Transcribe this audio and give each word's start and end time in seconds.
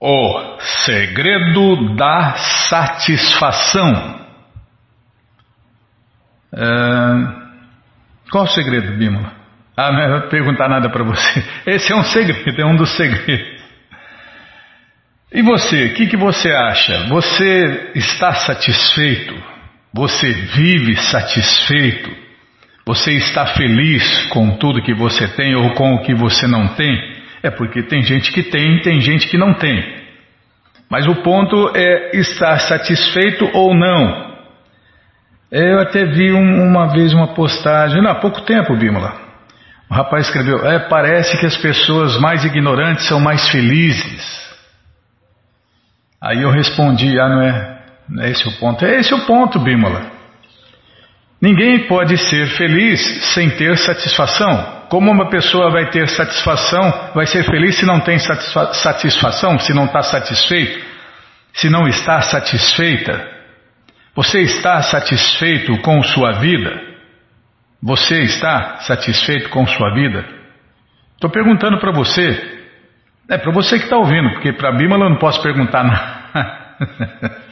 O 0.00 0.58
segredo 0.84 1.96
da 1.96 2.34
satisfação. 2.68 4.26
Uh, 6.52 7.46
qual 8.30 8.44
o 8.44 8.48
segredo, 8.48 8.96
Bímola? 8.98 9.32
Ah, 9.74 9.92
não 9.92 10.00
é 10.00 10.20
perguntar 10.28 10.68
nada 10.68 10.90
para 10.90 11.02
você. 11.02 11.44
Esse 11.66 11.92
é 11.92 11.96
um 11.96 12.04
segredo, 12.04 12.60
é 12.60 12.66
um 12.66 12.76
dos 12.76 12.90
segredos. 12.90 13.56
E 15.32 15.42
você, 15.42 15.86
o 15.86 15.94
que, 15.94 16.06
que 16.08 16.16
você 16.16 16.50
acha? 16.50 17.06
Você 17.08 17.92
está 17.94 18.34
satisfeito? 18.34 19.34
Você 19.94 20.30
vive 20.30 20.94
satisfeito? 20.96 22.14
Você 22.84 23.12
está 23.12 23.46
feliz 23.46 24.26
com 24.26 24.56
tudo 24.58 24.82
que 24.82 24.94
você 24.94 25.26
tem 25.28 25.54
ou 25.54 25.72
com 25.72 25.94
o 25.94 26.02
que 26.02 26.14
você 26.14 26.46
não 26.46 26.68
tem? 26.74 27.15
É 27.46 27.50
porque 27.50 27.84
tem 27.84 28.02
gente 28.02 28.32
que 28.32 28.42
tem, 28.42 28.80
tem 28.82 29.00
gente 29.00 29.28
que 29.28 29.38
não 29.38 29.54
tem. 29.54 30.04
Mas 30.90 31.06
o 31.06 31.14
ponto 31.22 31.70
é 31.76 32.10
estar 32.16 32.58
satisfeito 32.58 33.48
ou 33.54 33.72
não. 33.72 34.34
Eu 35.52 35.78
até 35.78 36.04
vi 36.04 36.32
um, 36.32 36.68
uma 36.68 36.88
vez 36.88 37.14
uma 37.14 37.34
postagem, 37.34 38.02
não, 38.02 38.10
há 38.10 38.16
pouco 38.16 38.40
tempo, 38.40 38.76
Bímola. 38.76 39.14
O 39.88 39.94
rapaz 39.94 40.26
escreveu: 40.26 40.66
é, 40.66 40.88
parece 40.88 41.38
que 41.38 41.46
as 41.46 41.56
pessoas 41.56 42.18
mais 42.18 42.44
ignorantes 42.44 43.06
são 43.06 43.20
mais 43.20 43.48
felizes. 43.48 44.44
Aí 46.20 46.42
eu 46.42 46.50
respondi: 46.50 47.16
ah, 47.20 47.28
não 47.28 47.42
é, 47.42 47.78
não 48.08 48.24
é 48.24 48.30
esse 48.32 48.48
o 48.48 48.58
ponto. 48.58 48.84
É 48.84 48.98
esse 48.98 49.14
o 49.14 49.24
ponto, 49.24 49.60
Bímola. 49.60 50.10
Ninguém 51.40 51.86
pode 51.86 52.18
ser 52.18 52.48
feliz 52.56 53.00
sem 53.34 53.50
ter 53.50 53.78
satisfação. 53.78 54.75
Como 54.88 55.10
uma 55.10 55.28
pessoa 55.28 55.70
vai 55.70 55.90
ter 55.90 56.08
satisfação, 56.08 57.10
vai 57.14 57.26
ser 57.26 57.44
feliz 57.44 57.76
se 57.76 57.86
não 57.86 58.00
tem 58.00 58.18
satisfa 58.18 58.72
satisfação, 58.74 59.58
se 59.58 59.74
não 59.74 59.86
está 59.86 60.02
satisfeito, 60.02 60.84
se 61.52 61.68
não 61.68 61.88
está 61.88 62.20
satisfeita? 62.20 63.36
Você 64.14 64.40
está 64.40 64.80
satisfeito 64.82 65.76
com 65.82 66.02
sua 66.02 66.32
vida? 66.32 66.80
Você 67.82 68.20
está 68.22 68.76
satisfeito 68.80 69.48
com 69.50 69.66
sua 69.66 69.92
vida? 69.92 70.24
Estou 71.14 71.30
perguntando 71.30 71.78
para 71.78 71.92
você. 71.92 72.56
É 73.28 73.36
para 73.36 73.52
você 73.52 73.78
que 73.78 73.84
está 73.84 73.96
ouvindo, 73.96 74.30
porque 74.34 74.52
para 74.52 74.72
Bímola 74.72 75.06
eu 75.06 75.10
não 75.10 75.18
posso 75.18 75.42
perguntar 75.42 75.82
nada. 75.84 77.46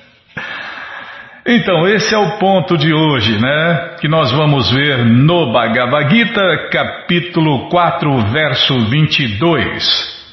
Então, 1.46 1.86
esse 1.86 2.14
é 2.14 2.18
o 2.18 2.38
ponto 2.38 2.74
de 2.78 2.94
hoje, 2.94 3.38
né? 3.38 3.96
Que 4.00 4.08
nós 4.08 4.32
vamos 4.32 4.70
ver 4.70 5.04
no 5.04 5.52
Bhagavad 5.52 6.08
Gita, 6.08 6.70
capítulo 6.72 7.68
4, 7.68 8.32
verso 8.32 8.78
22. 8.88 10.24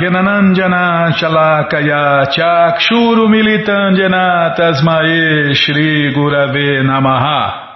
Gyananandjana 0.00 1.12
Shalakaya 1.12 2.24
Chakshuru 2.32 3.28
Militandjana 3.28 4.56
Tasmae 4.56 5.52
Shri 5.54 6.14
Gurave 6.14 6.80
Namaha. 6.82 7.68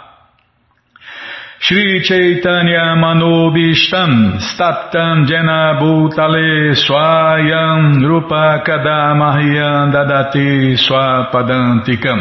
Shri 1.60 2.00
Chaitanya 2.02 2.96
Manobishtam 2.96 4.38
Staptam 4.40 5.26
Jena 5.26 5.76
Bhutale 5.78 6.72
Swayam 6.74 8.00
Rupa 8.00 8.62
Kadamahyam 8.66 9.92
Dadati 9.92 10.72
Swapadantikam. 10.78 12.20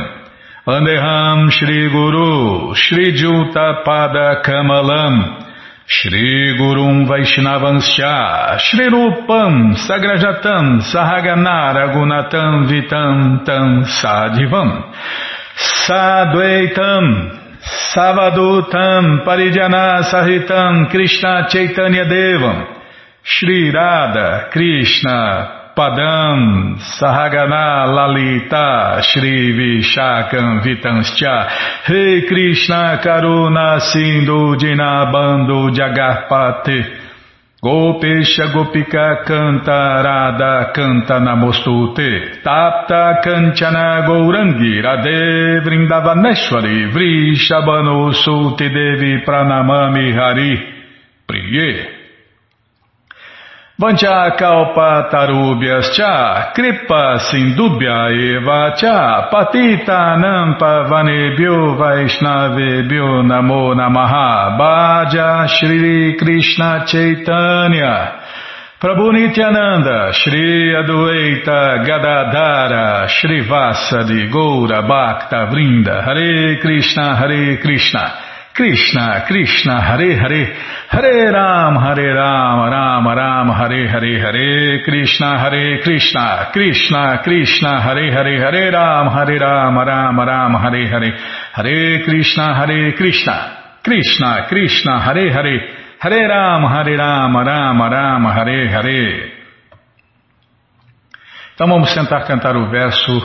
Andeham 0.68 1.50
Shri 5.88 6.58
Gurum 6.58 7.08
Vaishnavanscha 7.08 8.60
Shri 8.60 8.90
Rupam 8.90 9.76
Sagrajatam 9.76 10.82
Sahagana 10.82 11.94
Gunatam 11.94 12.68
Vitam 12.68 13.46
Tam 13.46 13.86
Sadivam 13.86 14.94
Sadvaitam 15.56 17.40
Savadutam 17.94 19.24
Parijana 19.24 20.02
Sahitam 20.10 20.90
Krishna 20.90 21.48
Chaitanya 21.50 22.06
Devam. 22.06 22.66
Shri 23.22 23.72
Radha 23.72 24.50
Krishna 24.52 25.65
Padam 25.76 26.78
Sahagana 26.80 27.86
Lalita 27.86 29.02
Shri 29.04 29.52
Vishakam 29.52 30.62
Vitanscha 30.64 31.48
Rei 31.90 32.26
Krishna 32.28 33.00
Karuna 33.04 33.80
Sindhu 33.82 34.56
Dinabando 34.56 35.70
Jagarpate 35.70 37.04
Gopesha 37.62 38.54
Gopika 38.54 39.26
Canta 39.26 40.02
Radha 40.02 40.72
Canta 40.74 41.20
Namostute 41.20 42.42
Tapta 42.42 43.20
Kanchana 43.22 44.06
Gourangi 44.08 44.82
Radhe 44.82 45.62
Vrindavaneshwari 45.62 46.92
Vrishabano 46.94 48.14
Sulti 48.14 48.70
Devi 48.70 49.24
Pranamami 49.26 50.14
Hari. 50.14 50.74
Priye 51.28 51.95
Vanchakalpa 53.78 55.10
tarubhyas 55.12 55.92
cha 55.98 56.54
kripa 56.56 57.20
sindubhya 57.28 58.08
eva 58.08 58.72
cha 58.80 59.28
patita 59.30 60.16
nampa 60.16 60.88
vanebhyo 60.88 61.76
vaishnavebhyo 61.76 63.28
namo 63.28 63.76
namaha 63.76 64.56
bhaja 64.58 65.46
Shri 65.50 66.16
Krishna 66.18 66.86
Chaitanya. 66.88 68.24
Prabhu 68.80 69.12
Nityananda 69.12 70.14
Shri 70.14 70.72
Adueita 70.72 71.84
Gadadara 71.86 73.10
Shri 73.10 73.42
Vasa 73.42 74.04
de 74.08 74.30
Goura 74.32 74.88
Bhakta 74.88 75.52
Vrinda 75.52 76.02
Hare 76.02 76.62
Krishna 76.62 77.16
Hare 77.18 77.58
Krishna 77.58 78.25
Krishna, 78.56 79.26
Krishna, 79.28 79.82
Hare 79.82 80.16
Hare, 80.16 80.56
Hare 80.88 81.30
Ram, 81.30 81.76
Hare 81.76 82.14
Ram, 82.14 82.72
Ram 82.72 83.06
Ram, 83.06 83.50
Hare 83.50 83.90
Hare, 83.90 84.20
Hare 84.22 84.82
Krishna, 84.82 85.38
Hare 85.38 85.82
Krishna, 85.84 86.50
Krishna, 86.54 87.20
Krishna, 87.22 87.82
Hare 87.82 88.12
Hare, 88.14 88.40
Hare 88.40 88.72
Ram, 88.72 89.12
Hare 89.12 89.38
Ram, 89.40 89.78
Ram 89.78 90.20
Ram, 90.22 90.54
Hare 90.56 90.88
Hare, 90.88 91.12
Hare 91.52 92.04
Krishna, 92.06 92.56
Hare 92.56 92.94
Krishna, 92.96 93.80
Krishna, 93.84 94.48
Krishna, 94.48 95.00
Hare 95.02 95.34
Hare, 95.34 95.60
Hare 96.00 96.28
Ram, 96.30 96.64
Hare 96.64 96.96
Ram, 96.96 97.36
Ram 97.36 97.82
Ram, 97.82 98.26
Hare 98.26 98.70
Hare. 98.70 99.34
Então 101.56 101.68
vamos 101.68 101.94
tentar 101.94 102.24
cantar 102.24 102.56
o 102.56 102.70
verso 102.70 103.20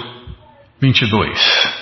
22. 0.81 1.80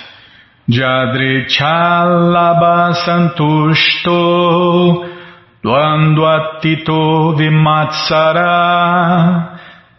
Jadrichalaba 0.69 2.93
santushto 2.93 5.01
Dvandvatito 5.63 7.33
vimatsara 7.33 8.45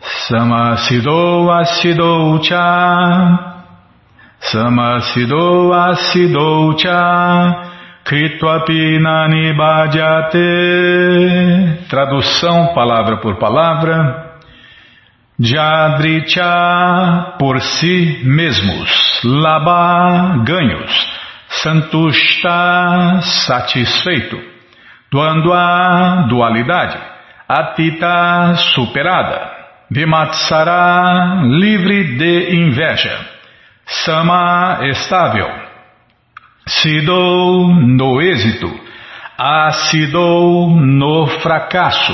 Samasido 0.01 1.51
asido 1.51 2.39
cha 2.39 3.39
Samasido 4.39 5.75
asido 5.75 6.75
cha 6.79 7.67
Kritwapinani 8.05 9.53
bhajate. 9.53 10.49
Tradução 11.89 12.73
palavra 12.75 13.17
por 13.19 13.37
palavra 13.37 14.30
Jadricha 15.43 17.37
por 17.39 17.63
si 17.63 18.21
mesmos, 18.25 19.21
Laba 19.25 20.45
ganhos, 20.45 20.93
Santushta 21.49 23.23
satisfeito, 23.23 24.39
Duandua 25.11 26.27
dualidade, 26.29 26.99
Atita 27.49 28.55
superada, 28.75 29.51
Vimatsara 29.91 31.41
livre 31.45 32.19
de 32.19 32.55
inveja, 32.57 33.19
Sama 33.87 34.81
estável, 34.91 35.49
Sido 36.67 37.67
no 37.67 38.21
êxito, 38.21 38.71
Asidou 39.39 40.69
no 40.69 41.27
fracasso, 41.29 42.13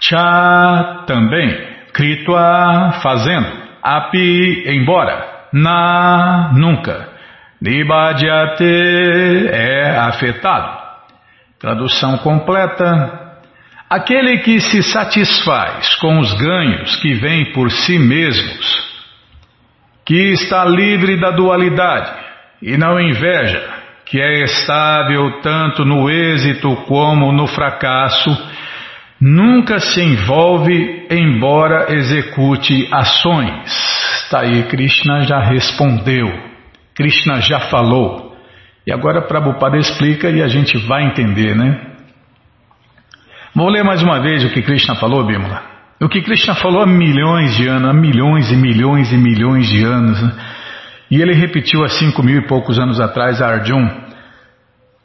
Cha 0.00 1.04
também. 1.06 1.75
Kritva, 1.96 3.00
fazendo. 3.02 3.50
Api, 3.82 4.64
embora. 4.66 5.48
Na, 5.50 6.52
nunca. 6.54 7.08
Nibhadyate, 7.58 9.48
é 9.50 9.96
afetado. 9.96 10.76
Tradução 11.58 12.18
completa. 12.18 13.38
Aquele 13.88 14.38
que 14.38 14.60
se 14.60 14.82
satisfaz 14.82 15.94
com 15.94 16.18
os 16.18 16.34
ganhos 16.34 16.96
que 16.96 17.14
vêm 17.14 17.52
por 17.54 17.70
si 17.70 17.98
mesmos, 17.98 18.84
que 20.04 20.32
está 20.32 20.66
livre 20.66 21.18
da 21.18 21.30
dualidade 21.30 22.12
e 22.60 22.76
não 22.76 23.00
inveja, 23.00 23.64
que 24.04 24.20
é 24.20 24.42
estável 24.42 25.40
tanto 25.40 25.82
no 25.84 26.10
êxito 26.10 26.76
como 26.88 27.32
no 27.32 27.46
fracasso, 27.46 28.30
Nunca 29.28 29.80
se 29.80 30.00
envolve, 30.00 31.08
embora 31.10 31.92
execute 31.92 32.88
ações. 32.92 34.22
Está 34.22 34.42
aí, 34.42 34.62
Krishna 34.68 35.22
já 35.22 35.40
respondeu, 35.40 36.28
Krishna 36.94 37.40
já 37.40 37.58
falou. 37.58 38.36
E 38.86 38.92
agora 38.92 39.22
Prabhupada 39.22 39.78
explica 39.78 40.30
e 40.30 40.40
a 40.40 40.46
gente 40.46 40.78
vai 40.78 41.06
entender, 41.06 41.56
né? 41.56 41.76
Vou 43.52 43.68
ler 43.68 43.82
mais 43.82 44.00
uma 44.00 44.20
vez 44.20 44.44
o 44.44 44.50
que 44.50 44.62
Krishna 44.62 44.94
falou, 44.94 45.26
Bimala. 45.26 45.60
O 46.00 46.08
que 46.08 46.22
Krishna 46.22 46.54
falou 46.54 46.82
há 46.82 46.86
milhões 46.86 47.56
de 47.56 47.66
anos, 47.66 47.88
há 47.88 47.92
milhões 47.92 48.52
e 48.52 48.54
milhões 48.54 49.10
e 49.12 49.16
milhões 49.16 49.68
de 49.68 49.82
anos. 49.82 50.22
Né? 50.22 50.32
E 51.10 51.20
ele 51.20 51.34
repetiu 51.34 51.82
há 51.82 51.88
cinco 51.88 52.22
mil 52.22 52.38
e 52.38 52.46
poucos 52.46 52.78
anos 52.78 53.00
atrás 53.00 53.42
a 53.42 53.48
Arjuna. 53.48 54.05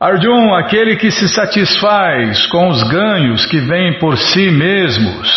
Arjun, 0.01 0.55
aquele 0.55 0.95
que 0.95 1.11
se 1.11 1.27
satisfaz 1.27 2.47
com 2.47 2.69
os 2.69 2.81
ganhos 2.89 3.45
que 3.45 3.59
vêm 3.59 3.99
por 3.99 4.17
si 4.17 4.49
mesmos, 4.49 5.29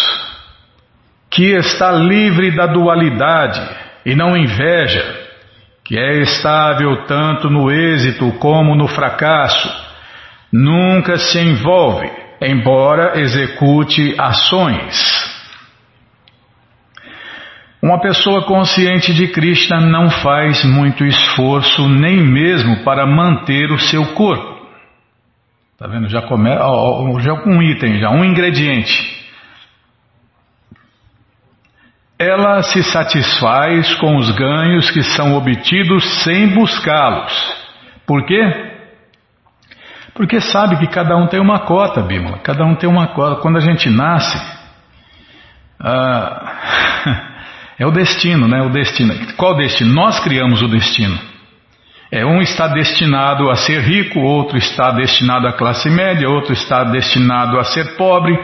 que 1.31 1.52
está 1.52 1.93
livre 1.93 2.50
da 2.56 2.66
dualidade 2.66 3.61
e 4.06 4.16
não 4.16 4.34
inveja, 4.34 5.05
que 5.84 5.99
é 5.99 6.22
estável 6.22 7.05
tanto 7.05 7.50
no 7.50 7.70
êxito 7.70 8.32
como 8.38 8.75
no 8.75 8.88
fracasso, 8.88 9.69
nunca 10.50 11.19
se 11.19 11.38
envolve, 11.38 12.11
embora 12.40 13.20
execute 13.20 14.14
ações. 14.19 15.34
Uma 17.82 18.00
pessoa 18.00 18.46
consciente 18.46 19.12
de 19.12 19.28
Krishna 19.28 19.78
não 19.78 20.08
faz 20.08 20.64
muito 20.64 21.05
esforço 21.05 21.87
nem 21.87 22.16
mesmo 22.16 22.82
para 22.82 23.06
manter 23.06 23.70
o 23.70 23.78
seu 23.78 24.06
corpo. 24.14 24.53
Tá 25.79 25.88
vendo? 25.88 26.09
Já 26.09 26.23
começa, 26.23 26.61
já 27.21 27.35
um 27.47 27.62
item, 27.62 27.99
já 27.99 28.11
um 28.11 28.25
ingrediente. 28.25 29.25
Ela 32.19 32.62
se 32.62 32.82
satisfaz 32.85 33.93
com 33.97 34.17
os 34.17 34.31
ganhos 34.31 34.91
que 34.91 35.03
são 35.03 35.37
obtidos 35.37 36.05
sem 36.23 36.55
buscá-los. 36.55 37.56
Por 38.06 38.25
quê? 38.25 38.73
Porque 40.15 40.41
sabe 40.41 40.76
que 40.76 40.87
cada 40.87 41.17
um 41.17 41.26
tem 41.26 41.41
uma 41.41 41.61
cota, 41.61 42.00
Bímola. 42.03 42.38
Cada 42.38 42.65
um 42.65 42.76
tem 42.76 42.88
uma 42.88 43.09
cota. 43.09 43.41
Quando 43.41 43.56
a 43.56 43.61
gente 43.61 43.91
nasce, 43.91 44.41
ah, 45.81 46.53
é 47.79 47.85
o 47.85 47.91
destino, 47.91 48.47
né? 48.47 48.62
O 48.62 48.71
destino. 48.71 49.12
Qual 49.37 49.56
destino? 49.56 49.93
Nós 49.93 50.21
criamos 50.21 50.62
o 50.62 50.69
destino. 50.69 51.33
É, 52.10 52.24
um 52.24 52.40
está 52.40 52.68
destinado 52.68 53.50
a 53.50 53.56
ser 53.56 53.80
rico, 53.80 54.20
outro 54.20 54.56
está 54.56 54.90
destinado 54.92 55.48
à 55.48 55.52
classe 55.52 55.90
média, 55.90 56.28
outro 56.28 56.52
está 56.52 56.84
destinado 56.84 57.58
a 57.58 57.64
ser 57.64 57.96
pobre, 57.96 58.38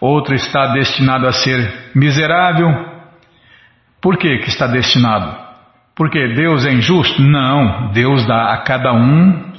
outro 0.00 0.34
está 0.34 0.68
destinado 0.68 1.26
a 1.26 1.32
ser 1.32 1.90
miserável. 1.94 2.68
Por 4.00 4.16
que, 4.16 4.38
que 4.38 4.48
está 4.48 4.66
destinado? 4.66 5.36
Porque 5.94 6.34
Deus 6.34 6.66
é 6.66 6.72
injusto? 6.72 7.22
Não, 7.22 7.90
Deus 7.92 8.26
dá 8.26 8.52
a 8.52 8.58
cada 8.58 8.92
um 8.92 9.52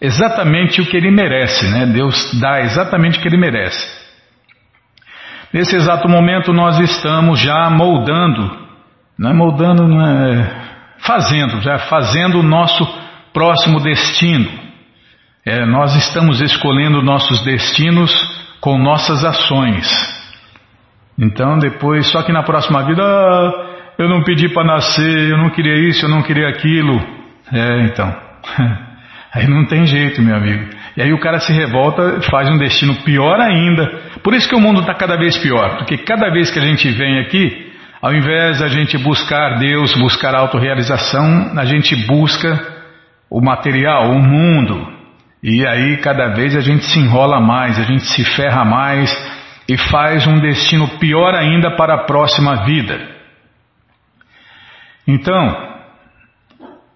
exatamente 0.00 0.80
o 0.80 0.86
que 0.86 0.96
ele 0.96 1.10
merece, 1.10 1.66
né? 1.68 1.86
Deus 1.86 2.38
dá 2.40 2.60
exatamente 2.60 3.18
o 3.18 3.22
que 3.22 3.28
ele 3.28 3.36
merece. 3.36 4.04
Nesse 5.52 5.76
exato 5.76 6.08
momento 6.08 6.52
nós 6.52 6.78
estamos 6.80 7.38
já 7.40 7.70
moldando, 7.70 8.58
não 9.16 9.30
é 9.30 9.34
moldando, 9.34 9.86
não 9.86 10.04
é 10.04 10.73
fazendo, 11.04 11.60
já 11.60 11.78
fazendo 11.80 12.40
o 12.40 12.42
nosso 12.42 12.84
próximo 13.32 13.80
destino. 13.80 14.48
É, 15.46 15.64
nós 15.66 15.94
estamos 15.96 16.40
escolhendo 16.40 17.02
nossos 17.02 17.44
destinos 17.44 18.12
com 18.60 18.78
nossas 18.78 19.24
ações. 19.24 19.86
Então 21.18 21.58
depois, 21.58 22.06
só 22.10 22.22
que 22.22 22.32
na 22.32 22.42
próxima 22.42 22.82
vida, 22.84 23.02
ah, 23.02 23.52
eu 23.98 24.08
não 24.08 24.24
pedi 24.24 24.48
para 24.48 24.64
nascer, 24.64 25.30
eu 25.30 25.36
não 25.36 25.50
queria 25.50 25.88
isso, 25.88 26.06
eu 26.06 26.08
não 26.08 26.22
queria 26.22 26.48
aquilo. 26.48 26.98
É, 27.52 27.82
então. 27.82 28.16
Aí 29.34 29.48
não 29.48 29.66
tem 29.66 29.84
jeito, 29.84 30.22
meu 30.22 30.36
amigo. 30.36 30.70
E 30.96 31.02
aí 31.02 31.12
o 31.12 31.18
cara 31.18 31.40
se 31.40 31.52
revolta, 31.52 32.20
faz 32.30 32.48
um 32.48 32.56
destino 32.56 32.94
pior 33.02 33.40
ainda. 33.40 33.84
Por 34.22 34.32
isso 34.32 34.48
que 34.48 34.54
o 34.54 34.60
mundo 34.60 34.78
está 34.78 34.94
cada 34.94 35.16
vez 35.16 35.36
pior, 35.38 35.76
porque 35.78 35.98
cada 35.98 36.30
vez 36.30 36.52
que 36.52 36.58
a 36.60 36.62
gente 36.62 36.88
vem 36.92 37.18
aqui, 37.18 37.73
ao 38.04 38.12
invés 38.12 38.58
da 38.58 38.68
gente 38.68 38.98
buscar 38.98 39.58
Deus, 39.58 39.94
buscar 39.94 40.34
autorrealização, 40.34 41.58
a 41.58 41.64
gente 41.64 41.96
busca 42.04 42.62
o 43.30 43.40
material, 43.40 44.10
o 44.10 44.18
mundo. 44.18 44.86
E 45.42 45.66
aí 45.66 45.96
cada 45.96 46.34
vez 46.34 46.54
a 46.54 46.60
gente 46.60 46.84
se 46.84 46.98
enrola 46.98 47.40
mais, 47.40 47.78
a 47.78 47.82
gente 47.82 48.04
se 48.04 48.22
ferra 48.22 48.62
mais 48.62 49.10
e 49.66 49.78
faz 49.78 50.26
um 50.26 50.38
destino 50.38 50.86
pior 50.98 51.34
ainda 51.34 51.76
para 51.76 51.94
a 51.94 52.04
próxima 52.04 52.66
vida. 52.66 53.00
Então, 55.08 55.72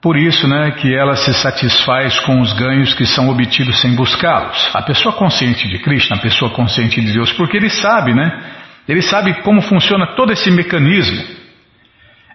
por 0.02 0.14
isso 0.14 0.46
né, 0.46 0.72
que 0.72 0.94
ela 0.94 1.16
se 1.16 1.32
satisfaz 1.32 2.20
com 2.20 2.38
os 2.38 2.52
ganhos 2.52 2.92
que 2.92 3.06
são 3.06 3.30
obtidos 3.30 3.80
sem 3.80 3.96
buscá-los. 3.96 4.70
A 4.74 4.82
pessoa 4.82 5.14
consciente 5.14 5.66
de 5.68 5.78
Krishna, 5.78 6.16
a 6.16 6.20
pessoa 6.20 6.50
consciente 6.50 7.00
de 7.00 7.14
Deus, 7.14 7.32
porque 7.32 7.56
ele 7.56 7.70
sabe, 7.70 8.12
né? 8.12 8.57
Ele 8.88 9.02
sabe 9.02 9.42
como 9.42 9.60
funciona 9.60 10.14
todo 10.16 10.32
esse 10.32 10.50
mecanismo. 10.50 11.22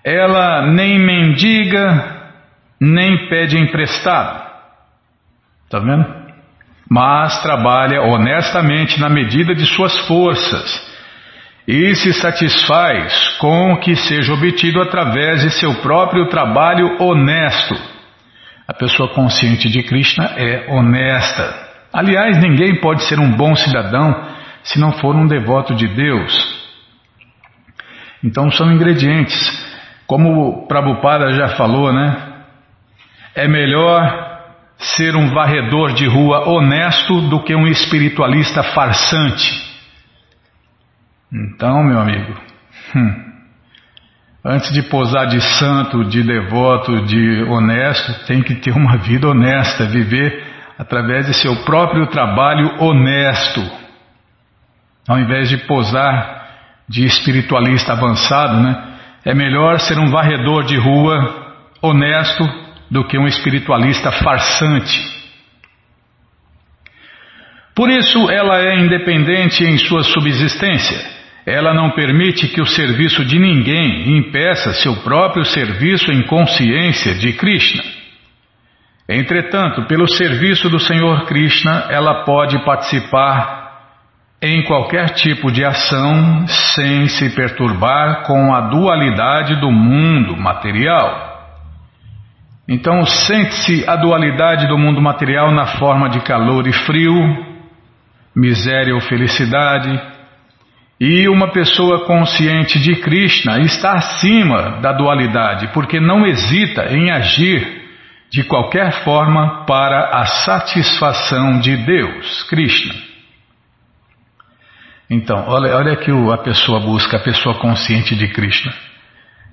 Ela 0.03 0.67
nem 0.67 0.99
mendiga, 0.99 2.31
nem 2.79 3.27
pede 3.27 3.57
emprestado. 3.57 4.43
Está 5.65 5.79
vendo? 5.79 6.05
Mas 6.87 7.41
trabalha 7.41 8.01
honestamente 8.03 8.99
na 8.99 9.09
medida 9.09 9.55
de 9.55 9.65
suas 9.65 9.97
forças 10.05 10.93
e 11.67 11.95
se 11.95 12.13
satisfaz 12.13 13.37
com 13.39 13.73
o 13.73 13.79
que 13.79 13.95
seja 13.95 14.33
obtido 14.33 14.81
através 14.81 15.41
de 15.41 15.49
seu 15.51 15.73
próprio 15.75 16.27
trabalho 16.27 17.01
honesto. 17.01 17.73
A 18.67 18.73
pessoa 18.73 19.09
consciente 19.09 19.69
de 19.69 19.81
Krishna 19.81 20.33
é 20.37 20.67
honesta. 20.69 21.63
Aliás, 21.91 22.37
ninguém 22.37 22.79
pode 22.79 23.03
ser 23.03 23.19
um 23.19 23.31
bom 23.31 23.55
cidadão 23.55 24.32
se 24.63 24.79
não 24.79 24.93
for 24.93 25.15
um 25.15 25.27
devoto 25.27 25.75
de 25.75 25.87
Deus. 25.87 26.63
Então 28.23 28.51
são 28.51 28.71
ingredientes. 28.71 29.37
Como 30.07 30.47
o 30.47 30.67
Prabhupada 30.67 31.31
já 31.33 31.49
falou, 31.49 31.91
né? 31.91 32.33
É 33.35 33.47
melhor 33.47 34.31
ser 34.77 35.15
um 35.15 35.33
varredor 35.33 35.93
de 35.93 36.07
rua 36.07 36.47
honesto 36.47 37.21
do 37.29 37.41
que 37.43 37.55
um 37.55 37.67
espiritualista 37.67 38.63
farsante. 38.63 39.73
Então, 41.31 41.83
meu 41.83 41.99
amigo, 41.99 42.39
hum, 42.95 43.33
antes 44.45 44.71
de 44.71 44.83
posar 44.83 45.27
de 45.27 45.41
santo, 45.41 46.05
de 46.05 46.21
devoto, 46.21 47.05
de 47.05 47.43
honesto, 47.43 48.25
tem 48.27 48.43
que 48.43 48.55
ter 48.55 48.71
uma 48.71 48.97
vida 48.97 49.27
honesta, 49.27 49.85
viver 49.85 50.45
através 50.77 51.25
de 51.25 51.33
seu 51.33 51.55
próprio 51.63 52.07
trabalho 52.07 52.83
honesto, 52.83 53.61
ao 55.07 55.19
invés 55.19 55.49
de 55.49 55.57
posar 55.65 56.43
de 56.87 57.05
espiritualista 57.05 57.93
avançado, 57.93 58.61
né? 58.61 58.93
É 59.25 59.33
melhor 59.33 59.79
ser 59.79 59.97
um 59.97 60.09
varredor 60.09 60.65
de 60.65 60.77
rua 60.77 61.55
honesto 61.81 62.43
do 62.91 63.05
que 63.05 63.17
um 63.17 63.25
espiritualista 63.25 64.11
farsante. 64.11 64.99
Por 67.75 67.89
isso, 67.89 68.29
ela 68.29 68.61
é 68.61 68.77
independente 68.77 69.63
em 69.63 69.77
sua 69.77 70.03
subsistência. 70.03 71.13
Ela 71.45 71.73
não 71.73 71.89
permite 71.91 72.47
que 72.47 72.61
o 72.61 72.65
serviço 72.65 73.25
de 73.25 73.39
ninguém 73.39 74.17
impeça 74.17 74.73
seu 74.73 74.95
próprio 74.97 75.43
serviço 75.43 76.11
em 76.11 76.21
consciência 76.23 77.15
de 77.15 77.33
Krishna. 77.33 77.83
Entretanto, 79.09 79.85
pelo 79.87 80.07
serviço 80.07 80.69
do 80.69 80.79
Senhor 80.79 81.25
Krishna, 81.25 81.87
ela 81.89 82.23
pode 82.23 82.63
participar 82.63 83.62
em 84.45 84.61
qualquer 84.63 85.11
tipo 85.11 85.49
de 85.49 85.63
ação 85.63 86.45
sem 86.75 87.07
se 87.07 87.33
perturbar 87.33 88.23
com 88.23 88.53
a 88.53 88.59
dualidade 88.59 89.55
do 89.55 89.71
mundo 89.71 90.35
material. 90.35 91.31
Então, 92.67 93.05
sente-se 93.05 93.85
a 93.87 93.95
dualidade 93.95 94.67
do 94.67 94.77
mundo 94.77 95.01
material 95.01 95.49
na 95.53 95.65
forma 95.77 96.09
de 96.09 96.19
calor 96.19 96.67
e 96.67 96.73
frio, 96.73 97.13
miséria 98.35 98.93
ou 98.93 98.99
felicidade. 98.99 99.97
E 100.99 101.29
uma 101.29 101.53
pessoa 101.53 102.05
consciente 102.05 102.81
de 102.81 102.97
Krishna 102.97 103.61
está 103.61 103.93
acima 103.93 104.81
da 104.81 104.91
dualidade, 104.91 105.69
porque 105.73 106.01
não 106.01 106.25
hesita 106.25 106.93
em 106.93 107.11
agir 107.11 107.81
de 108.29 108.43
qualquer 108.43 109.05
forma 109.05 109.63
para 109.65 110.19
a 110.19 110.25
satisfação 110.25 111.59
de 111.59 111.77
Deus, 111.77 112.43
Krishna. 112.49 113.12
Então, 115.13 115.45
olha, 115.47 115.75
olha 115.75 115.95
que 115.95 116.09
a 116.09 116.37
pessoa 116.39 116.79
busca, 116.79 117.17
a 117.17 117.19
pessoa 117.19 117.53
consciente 117.59 118.15
de 118.15 118.29
Krishna. 118.29 118.73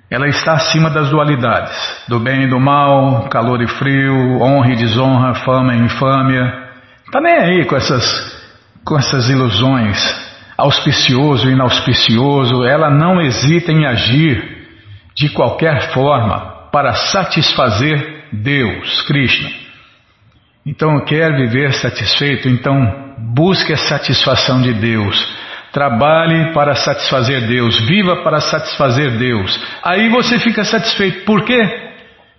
Ela 0.09 0.27
está 0.27 0.53
acima 0.53 0.89
das 0.89 1.11
dualidades, 1.11 2.03
do 2.07 2.19
bem 2.19 2.45
e 2.45 2.49
do 2.49 2.59
mal, 2.59 3.29
calor 3.29 3.61
e 3.61 3.67
frio, 3.67 4.41
honra 4.41 4.73
e 4.73 4.75
desonra, 4.75 5.35
fama 5.35 5.75
e 5.75 5.77
infâmia. 5.77 6.51
Está 7.05 7.21
nem 7.21 7.35
aí 7.35 7.65
com 7.65 7.75
essas, 7.75 8.03
com 8.83 8.97
essas 8.97 9.29
ilusões, 9.29 9.97
auspicioso 10.57 11.47
e 11.47 11.53
inauspicioso. 11.53 12.65
Ela 12.65 12.89
não 12.89 13.21
hesita 13.21 13.71
em 13.71 13.85
agir 13.85 14.67
de 15.13 15.29
qualquer 15.29 15.93
forma 15.93 16.69
para 16.71 16.91
satisfazer 16.93 18.29
Deus, 18.33 19.03
Krishna. 19.03 19.49
Então 20.65 21.05
quer 21.05 21.35
viver 21.35 21.71
satisfeito, 21.73 22.49
então 22.49 23.13
busque 23.35 23.73
a 23.73 23.77
satisfação 23.77 24.59
de 24.59 24.73
Deus 24.73 25.40
Trabalhe 25.71 26.53
para 26.53 26.75
satisfazer 26.75 27.47
Deus, 27.47 27.79
viva 27.87 28.23
para 28.23 28.41
satisfazer 28.41 29.17
Deus. 29.17 29.57
Aí 29.83 30.09
você 30.09 30.37
fica 30.39 30.65
satisfeito. 30.65 31.23
Por 31.23 31.45
quê? 31.45 31.91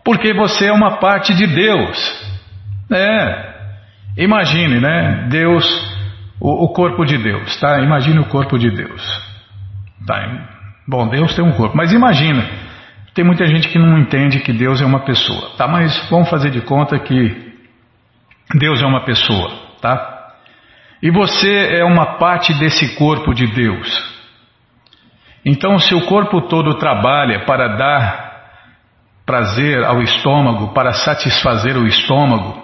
Porque 0.05 0.35
você 0.35 0.67
é 0.67 0.73
uma 0.73 0.99
parte 0.99 1.35
de 1.35 1.47
Deus. 1.47 2.33
É. 2.91 3.53
Imagine, 4.19 4.81
né? 4.81 5.29
Deus, 5.31 5.65
o, 6.39 6.65
o 6.65 6.69
corpo 6.73 7.05
de 7.07 7.17
Deus, 7.17 7.59
tá? 7.59 7.81
Imagine 7.81 8.19
o 8.19 8.27
corpo 8.27 8.59
de 8.59 8.71
Deus. 8.71 9.03
Tá? 10.07 10.21
Bom, 10.87 11.09
Deus 11.09 11.35
tem 11.35 11.45
um 11.45 11.53
corpo, 11.53 11.77
mas 11.77 11.93
imagina. 11.93 12.45
Tem 13.15 13.25
muita 13.25 13.47
gente 13.47 13.69
que 13.69 13.79
não 13.79 13.99
entende 13.99 14.41
que 14.41 14.53
Deus 14.53 14.81
é 14.81 14.85
uma 14.85 15.01
pessoa, 15.01 15.57
tá? 15.57 15.69
Mas 15.69 16.09
vamos 16.11 16.29
fazer 16.29 16.51
de 16.51 16.61
conta 16.63 16.99
que 16.99 17.53
Deus 18.55 18.83
é 18.83 18.87
uma 18.87 19.05
pessoa, 19.05 19.51
tá? 19.81 20.12
E 21.03 21.11
você 21.11 21.79
é 21.81 21.85
uma 21.85 22.17
parte 22.19 22.55
desse 22.55 22.95
corpo 22.97 23.35
de 23.35 23.47
Deus. 23.49 24.13
Então, 25.45 25.79
se 25.79 25.95
o 25.95 26.07
corpo 26.07 26.43
todo 26.43 26.79
trabalha 26.79 27.45
para 27.45 27.77
dar 27.77 28.33
prazer 29.27 29.83
ao 29.85 30.01
estômago, 30.01 30.73
para 30.73 30.93
satisfazer 30.93 31.77
o 31.77 31.87
estômago, 31.87 32.63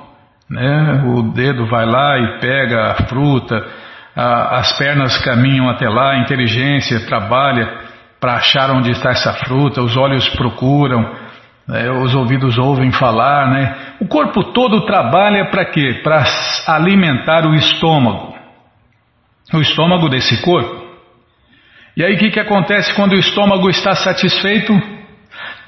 né? 0.49 1.03
o 1.07 1.23
dedo 1.33 1.67
vai 1.67 1.85
lá 1.85 2.19
e 2.19 2.39
pega 2.41 2.93
a 2.93 2.95
fruta, 3.09 3.67
a, 4.15 4.59
as 4.59 4.79
pernas 4.79 5.19
caminham 5.19 5.69
até 5.69 5.89
lá, 5.89 6.13
a 6.13 6.19
inteligência 6.19 7.07
trabalha 7.07 7.89
para 8.21 8.35
achar 8.35 8.71
onde 8.71 8.91
está 8.91 9.11
essa 9.11 9.33
fruta, 9.33 9.83
os 9.83 9.97
olhos 9.97 10.29
procuram, 10.31 11.13
né? 11.69 11.91
os 11.91 12.15
ouvidos 12.15 12.57
ouvem 12.57 12.91
falar, 12.91 13.51
né? 13.51 13.77
O 14.01 14.09
corpo 14.09 14.53
todo 14.53 14.87
trabalha 14.87 15.51
para 15.51 15.67
quê? 15.67 16.01
Para 16.03 16.25
alimentar 16.67 17.47
o 17.47 17.55
estômago, 17.55 18.35
o 19.53 19.61
estômago 19.61 20.09
desse 20.09 20.41
corpo. 20.43 20.89
E 21.97 22.03
aí 22.03 22.15
o 22.15 22.19
que, 22.19 22.31
que 22.31 22.41
acontece 22.41 22.95
quando 22.95 23.13
o 23.13 23.19
estômago 23.19 23.69
está 23.69 23.95
satisfeito? 23.95 24.73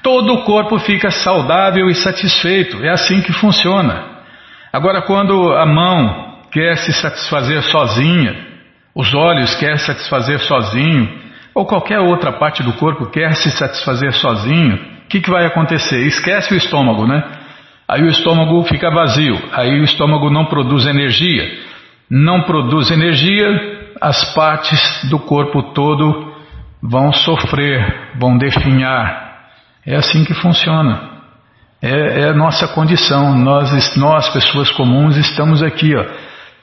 Todo 0.01 0.33
o 0.33 0.43
corpo 0.43 0.79
fica 0.79 1.11
saudável 1.11 1.87
e 1.87 1.93
satisfeito. 1.93 2.83
É 2.83 2.89
assim 2.89 3.21
que 3.21 3.31
funciona. 3.33 4.09
Agora, 4.73 5.01
quando 5.01 5.53
a 5.53 5.65
mão 5.65 6.39
quer 6.51 6.77
se 6.77 6.93
satisfazer 6.93 7.61
sozinha, 7.63 8.35
os 8.95 9.13
olhos 9.13 9.53
quer 9.55 9.77
satisfazer 9.77 10.39
sozinho, 10.39 11.19
ou 11.53 11.65
qualquer 11.65 11.99
outra 11.99 12.31
parte 12.31 12.63
do 12.63 12.73
corpo 12.73 13.11
quer 13.11 13.33
se 13.35 13.51
satisfazer 13.51 14.13
sozinho, 14.13 14.79
que, 15.11 15.19
que 15.19 15.29
vai 15.29 15.45
acontecer? 15.45 16.07
Esquece 16.07 16.53
o 16.53 16.57
estômago, 16.57 17.05
né? 17.05 17.21
Aí 17.85 18.01
o 18.01 18.09
estômago 18.09 18.63
fica 18.63 18.89
vazio, 18.89 19.37
aí 19.51 19.81
o 19.81 19.83
estômago 19.83 20.29
não 20.29 20.45
produz 20.45 20.85
energia. 20.85 21.45
Não 22.09 22.43
produz 22.43 22.89
energia, 22.89 23.47
as 23.99 24.33
partes 24.33 25.09
do 25.09 25.19
corpo 25.19 25.73
todo 25.73 26.33
vão 26.81 27.11
sofrer, 27.11 28.11
vão 28.17 28.37
definhar. 28.37 29.49
É 29.85 29.95
assim 29.95 30.23
que 30.23 30.33
funciona. 30.33 31.09
É, 31.81 32.21
é 32.21 32.29
a 32.29 32.33
nossa 32.33 32.67
condição. 32.69 33.37
Nós, 33.37 33.95
nós, 33.97 34.29
pessoas 34.29 34.71
comuns, 34.71 35.17
estamos 35.17 35.61
aqui, 35.61 35.93
ó, 35.95 36.05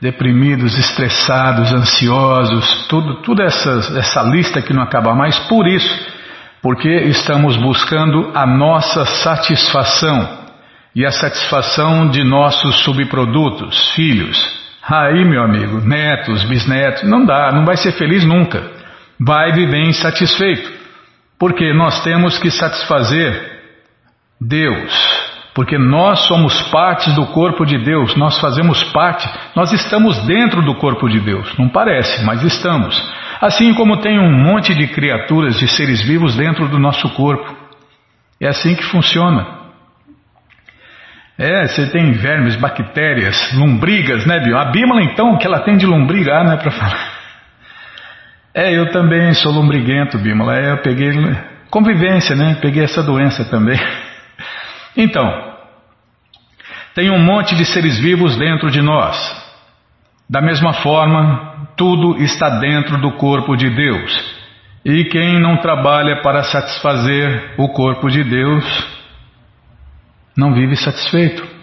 deprimidos, 0.00 0.78
estressados, 0.78 1.73
ansiosos, 1.73 2.87
tudo, 2.88 3.21
tudo 3.23 3.43
essa, 3.43 3.99
essa 3.99 4.23
lista 4.23 4.62
que 4.62 4.73
não 4.73 4.83
acaba 4.83 5.14
mais. 5.14 5.38
Por 5.40 5.67
isso, 5.67 6.17
porque 6.62 6.88
estamos 6.88 7.57
buscando 7.57 8.33
a 8.35 8.47
nossa 8.47 9.05
satisfação 9.05 10.38
e 10.95 11.07
a 11.07 11.11
satisfação 11.11 12.09
de 12.09 12.25
nossos 12.25 12.83
subprodutos, 12.83 13.93
filhos. 13.95 14.37
Aí, 14.83 15.25
meu 15.25 15.43
amigo, 15.43 15.81
netos, 15.81 16.43
bisnetos, 16.45 17.03
não 17.05 17.25
dá, 17.25 17.53
não 17.53 17.65
vai 17.65 17.77
ser 17.77 17.93
feliz 17.93 18.25
nunca. 18.25 18.62
Vai 19.21 19.53
viver 19.53 19.83
insatisfeito. 19.83 20.73
Porque 21.38 21.73
nós 21.73 22.03
temos 22.03 22.38
que 22.38 22.50
satisfazer 22.50 23.61
Deus. 24.41 24.93
Porque 25.55 25.77
nós 25.77 26.21
somos 26.21 26.61
partes 26.71 27.15
do 27.15 27.27
corpo 27.27 27.65
de 27.65 27.79
Deus, 27.79 28.15
nós 28.17 28.38
fazemos 28.38 28.83
parte, 28.93 29.29
nós 29.57 29.73
estamos 29.73 30.17
dentro 30.25 30.62
do 30.62 30.77
corpo 30.77 31.09
de 31.09 31.21
Deus. 31.21 31.53
Não 31.59 31.69
parece, 31.69 32.25
mas 32.25 32.43
estamos. 32.43 32.97
Assim 33.40 33.73
como 33.75 34.00
tem 34.00 34.18
um 34.18 34.33
monte 34.33 34.75
de 34.75 34.88
criaturas, 34.88 35.59
de 35.59 35.68
seres 35.68 36.02
vivos 36.02 36.37
dentro 36.37 36.68
do 36.68 36.78
nosso 36.78 37.09
corpo. 37.11 37.57
É 38.40 38.49
assim 38.49 38.75
que 38.75 38.85
funciona. 38.85 39.59
É, 41.38 41.68
você 41.68 41.87
tem 41.90 42.12
vermes, 42.12 42.57
bactérias, 42.57 43.52
lombrigas, 43.54 44.26
né, 44.26 44.40
Bio? 44.40 44.59
A 44.59 44.66
Bímola, 44.73 45.02
então, 45.02 45.38
que 45.38 45.47
ela 45.47 45.61
tem 45.61 45.76
de 45.76 45.87
lombriga, 45.87 46.35
ah, 46.35 46.45
não 46.45 46.52
é 46.52 46.57
para 46.57 46.71
falar. 46.73 47.18
É, 48.52 48.76
eu 48.76 48.90
também 48.90 49.33
sou 49.35 49.52
lombriguento, 49.52 50.18
Bímola. 50.18 50.57
É, 50.57 50.73
eu 50.73 50.78
peguei 50.78 51.12
convivência, 51.71 52.35
né? 52.35 52.59
Peguei 52.61 52.83
essa 52.83 53.02
doença 53.02 53.45
também. 53.45 53.78
Então, 54.97 55.54
tem 56.92 57.09
um 57.09 57.21
monte 57.21 57.54
de 57.54 57.64
seres 57.64 58.00
vivos 58.00 58.37
dentro 58.37 58.68
de 58.68 58.83
nós. 58.83 59.16
Da 60.28 60.40
mesma 60.40 60.73
forma, 60.73 61.58
tudo 61.78 62.20
está 62.20 62.58
dentro 62.58 63.00
do 63.00 63.12
corpo 63.12 63.56
de 63.56 63.70
Deus. 63.70 64.38
E 64.85 65.04
quem 65.04 65.40
não 65.40 65.58
trabalha 65.58 66.20
para 66.23 66.42
satisfazer 66.42 67.54
o 67.56 67.68
corpo 67.68 68.11
de 68.11 68.25
Deus, 68.25 68.64
não 70.37 70.52
vive 70.52 70.76
satisfeito. 70.76 71.56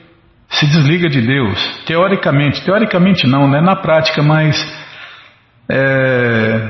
se 0.47 0.67
desliga 0.67 1.09
de 1.09 1.21
Deus. 1.21 1.83
Teoricamente, 1.85 2.63
teoricamente 2.63 3.27
não, 3.27 3.49
né? 3.49 3.59
Na 3.59 3.75
prática, 3.75 4.23
mas 4.23 4.55
é, 5.69 6.61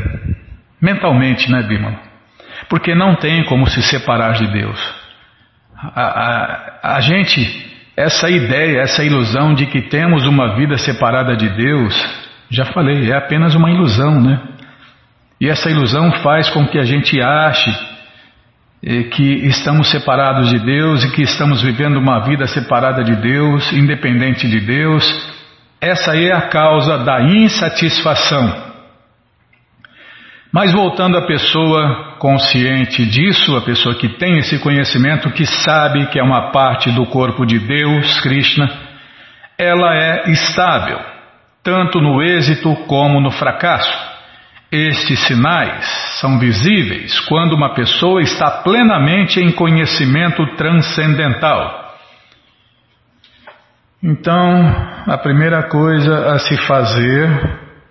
mentalmente, 0.81 1.51
né, 1.51 1.61
Bima? 1.61 1.99
Porque 2.69 2.95
não 2.95 3.15
tem 3.15 3.43
como 3.45 3.67
se 3.67 3.81
separar 3.83 4.33
de 4.33 4.47
Deus. 4.47 4.95
A, 5.77 6.01
a, 6.01 6.95
a 6.95 7.01
gente, 7.01 7.41
essa 7.97 8.29
ideia, 8.29 8.79
essa 8.81 9.03
ilusão 9.03 9.53
de 9.53 9.65
que 9.67 9.81
temos 9.83 10.25
uma 10.25 10.55
vida 10.55 10.77
separada 10.77 11.35
de 11.35 11.49
Deus, 11.49 12.25
já 12.55 12.65
falei, 12.65 13.12
é 13.12 13.17
apenas 13.17 13.55
uma 13.55 13.69
ilusão, 13.69 14.21
né? 14.21 14.41
E 15.39 15.50
essa 15.50 15.69
ilusão 15.69 16.12
faz 16.24 16.50
com 16.50 16.65
que 16.67 16.79
a 16.79 16.83
gente 16.83 17.21
ache 17.21 17.69
eh, 18.83 19.03
que 19.03 19.47
estamos 19.47 19.89
separados 19.89 20.50
de 20.50 20.59
Deus 20.59 21.03
e 21.03 21.12
que 21.12 21.24
estamos 21.24 21.62
vivendo 21.62 21.97
uma 21.97 22.19
vida 22.21 22.47
separada 22.47 23.03
de 23.03 23.15
Deus, 23.17 23.74
independente 23.74 24.47
de 24.47 24.62
Deus. 24.62 25.03
Essa 25.81 26.15
é 26.15 26.31
a 26.31 26.47
causa 26.47 27.00
da 27.00 27.21
insatisfação. 27.21 28.65
Mas 30.51 30.71
voltando 30.71 31.17
à 31.17 31.27
pessoa 31.27 32.15
consciente 32.17 33.05
disso, 33.05 33.57
a 33.57 33.62
pessoa 33.62 33.93
que 33.93 34.07
tem 34.07 34.38
esse 34.38 34.57
conhecimento, 34.59 35.29
que 35.31 35.45
sabe 35.45 36.05
que 36.07 36.17
é 36.17 36.24
uma 36.24 36.51
parte 36.51 36.89
do 36.91 37.05
corpo 37.07 37.45
de 37.45 37.59
Deus, 37.59 38.21
Krishna, 38.21 38.65
ela 39.57 39.93
é 39.93 40.31
estável, 40.31 41.14
tanto 41.65 42.00
no 42.00 42.22
êxito 42.22 42.75
como 42.88 43.19
no 43.19 43.31
fracasso. 43.31 44.15
Estes 44.72 45.19
sinais 45.22 45.84
são 46.22 46.38
visíveis 46.38 47.19
quando 47.22 47.53
uma 47.53 47.74
pessoa 47.74 48.22
está 48.22 48.62
plenamente 48.62 49.39
em 49.39 49.51
conhecimento 49.51 50.45
transcendental. 50.55 51.95
Então, 54.03 54.63
a 55.07 55.17
primeira 55.17 55.63
coisa 55.63 56.34
a 56.34 56.39
se 56.39 56.55
fazer 56.67 57.27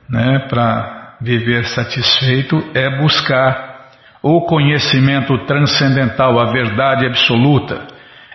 né, 0.09 0.47
para 0.49 1.17
viver 1.21 1.65
satisfeito 1.65 2.57
é 2.75 2.99
buscar 2.99 3.89
o 4.23 4.43
conhecimento 4.43 5.37
transcendental, 5.47 6.39
a 6.39 6.53
verdade 6.53 7.07
absoluta. 7.07 7.89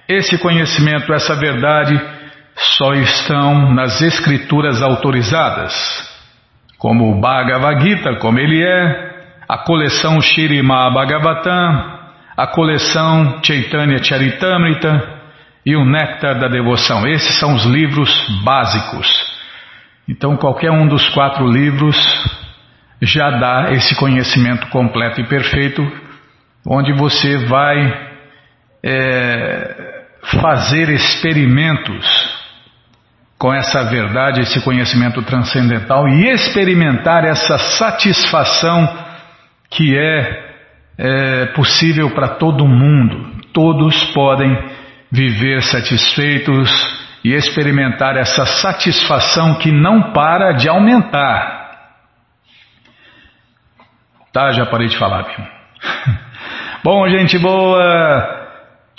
Esse 0.07 0.37
conhecimento, 0.37 1.13
essa 1.13 1.35
verdade, 1.35 2.18
só 2.59 2.93
estão 2.93 3.73
nas 3.73 4.01
escrituras 4.01 4.81
autorizadas 4.81 5.73
como 6.77 7.11
o 7.11 7.19
Bhagavad 7.19 7.81
Gita, 7.81 8.15
como 8.15 8.39
ele 8.39 8.63
é, 8.63 9.09
a 9.47 9.57
coleção 9.57 10.21
Shirima 10.21 10.89
Bhagavatam, 10.91 11.99
a 12.37 12.47
coleção 12.47 13.39
Chaitanya 13.43 14.01
Charitamrita 14.01 15.19
e 15.65 15.75
o 15.75 15.85
Néctar 15.85 16.39
da 16.39 16.47
Devoção. 16.47 17.05
Esses 17.05 17.37
são 17.37 17.53
os 17.53 17.65
livros 17.65 18.09
básicos. 18.43 19.07
Então, 20.07 20.37
qualquer 20.37 20.71
um 20.71 20.87
dos 20.87 21.07
quatro 21.09 21.45
livros 21.47 21.97
já 23.01 23.29
dá 23.31 23.73
esse 23.73 23.95
conhecimento 23.95 24.67
completo 24.67 25.19
e 25.19 25.27
perfeito, 25.27 25.85
onde 26.65 26.93
você 26.93 27.45
vai 27.45 28.09
é, 28.83 30.03
fazer 30.41 30.89
experimentos 30.89 32.38
com 33.39 33.53
essa 33.53 33.83
verdade, 33.85 34.41
esse 34.41 34.61
conhecimento 34.61 35.21
transcendental 35.21 36.09
e 36.09 36.29
experimentar 36.29 37.23
essa 37.23 37.57
satisfação 37.57 38.85
que 39.71 39.97
é, 39.97 40.55
é 40.97 41.45
possível 41.53 42.11
para 42.11 42.35
todo 42.35 42.67
mundo. 42.67 43.39
Todos 43.53 44.03
podem 44.13 44.53
viver 45.09 45.61
satisfeitos 45.63 46.69
e 47.23 47.33
experimentar 47.33 48.17
essa 48.17 48.45
satisfação 48.45 49.55
que 49.55 49.71
não 49.71 50.11
para 50.11 50.51
de 50.51 50.67
aumentar. 50.67 51.59
Tá, 54.33 54.51
já 54.51 54.65
parei 54.65 54.87
de 54.87 54.97
falar, 54.97 55.23
viu? 55.23 55.45
Bom, 56.83 57.07
gente 57.07 57.37
boa. 57.39 58.38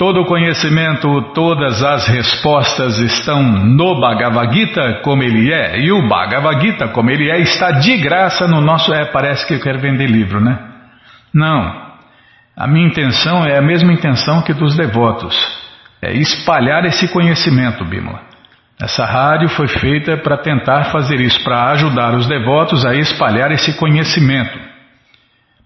Todo 0.01 0.23
o 0.23 0.25
conhecimento, 0.25 1.35
todas 1.35 1.85
as 1.85 2.09
respostas 2.09 2.99
estão 3.01 3.43
no 3.43 4.01
Bhagavad 4.01 4.51
Gita 4.51 5.03
como 5.05 5.23
ele 5.23 5.53
é. 5.53 5.79
E 5.79 5.93
o 5.93 6.09
Bhagavad 6.09 6.59
Gita 6.59 6.89
como 6.89 7.11
ele 7.11 7.31
é 7.31 7.39
está 7.41 7.73
de 7.73 7.99
graça 7.99 8.49
no 8.49 8.63
nosso. 8.63 8.95
É, 8.95 9.05
parece 9.13 9.47
que 9.47 9.53
eu 9.53 9.61
quero 9.61 9.79
vender 9.79 10.07
livro, 10.07 10.41
né? 10.41 10.59
Não. 11.35 11.91
A 12.57 12.67
minha 12.67 12.87
intenção 12.87 13.45
é 13.45 13.59
a 13.59 13.61
mesma 13.61 13.93
intenção 13.93 14.41
que 14.41 14.55
dos 14.55 14.75
devotos. 14.75 15.37
É 16.01 16.15
espalhar 16.15 16.87
esse 16.87 17.07
conhecimento, 17.09 17.85
Bimala. 17.85 18.23
Essa 18.81 19.05
rádio 19.05 19.51
foi 19.51 19.69
feita 19.69 20.17
para 20.17 20.39
tentar 20.39 20.85
fazer 20.85 21.21
isso, 21.21 21.45
para 21.45 21.73
ajudar 21.73 22.15
os 22.15 22.27
devotos 22.27 22.87
a 22.87 22.95
espalhar 22.95 23.53
esse 23.53 23.77
conhecimento. 23.77 24.59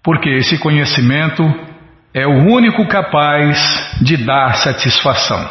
Porque 0.03 0.29
esse 0.29 0.57
conhecimento 0.57 1.41
é 2.15 2.25
o 2.25 2.47
único 2.47 2.87
capaz 2.87 3.57
de 4.01 4.15
dar 4.15 4.55
satisfação. 4.55 5.49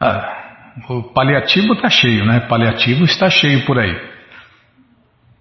Ah, 0.00 0.72
o 0.88 1.04
paliativo 1.04 1.74
está 1.74 1.88
cheio, 1.88 2.26
né? 2.26 2.40
Paliativo 2.40 3.04
está 3.04 3.30
cheio 3.30 3.64
por 3.64 3.78
aí. 3.78 3.96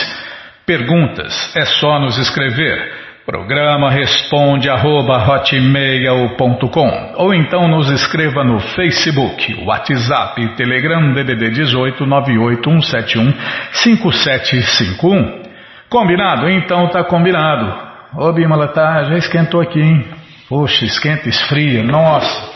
perguntas, 0.64 1.55
é 1.55 1.66
só 1.66 2.01
nos 2.01 2.16
escrever. 2.16 3.08
Programa 3.30 3.90
responde 3.90 4.70
arroba 4.70 5.18
hotmail.com 5.18 7.12
ou 7.16 7.34
então 7.34 7.68
nos 7.68 7.90
escreva 7.90 8.42
no 8.42 8.58
Facebook, 8.58 9.66
WhatsApp, 9.66 10.56
Telegram 10.56 11.12
DDD 11.12 11.50
18 11.50 12.06
98171 12.06 13.34
5751. 13.70 15.42
Combinado? 15.90 16.48
Então 16.48 16.88
tá 16.88 17.04
combinado. 17.04 17.70
Ô 18.16 18.32
Bimala, 18.32 18.68
tá, 18.68 19.04
já 19.04 19.18
esquentou 19.18 19.60
aqui, 19.60 19.78
hein? 19.78 20.06
Poxa, 20.48 20.86
esquenta, 20.86 21.28
esfria, 21.28 21.82
nossa. 21.82 22.50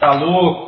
Tá 0.00 0.14
louco. 0.14 0.67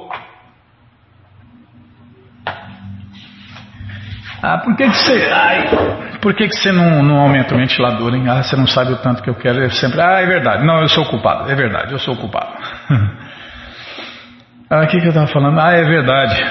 Ah, 4.42 4.58
por 4.58 4.76
que 4.76 4.88
que 4.88 4.96
você... 4.96 5.30
Ai... 5.32 6.10
Por 6.20 6.34
que, 6.34 6.48
que 6.48 6.56
você 6.56 6.70
não, 6.70 7.02
não 7.02 7.18
aumenta 7.18 7.54
o 7.54 7.58
ventilador, 7.58 8.14
hein? 8.14 8.28
Ah, 8.28 8.42
você 8.42 8.54
não 8.54 8.66
sabe 8.66 8.92
o 8.92 8.96
tanto 8.96 9.22
que 9.22 9.30
eu 9.30 9.34
quero. 9.34 9.58
Eu 9.60 9.70
sempre, 9.70 10.00
ah, 10.00 10.20
é 10.20 10.26
verdade. 10.26 10.66
Não, 10.66 10.80
eu 10.80 10.88
sou 10.88 11.06
culpado. 11.06 11.50
É 11.50 11.54
verdade, 11.54 11.92
eu 11.92 11.98
sou 11.98 12.14
culpado. 12.14 12.52
ah, 14.70 14.82
o 14.82 14.86
que, 14.86 14.98
que 14.98 15.06
eu 15.06 15.10
estava 15.10 15.26
falando? 15.28 15.58
Ah, 15.58 15.72
é 15.72 15.82
verdade. 15.82 16.44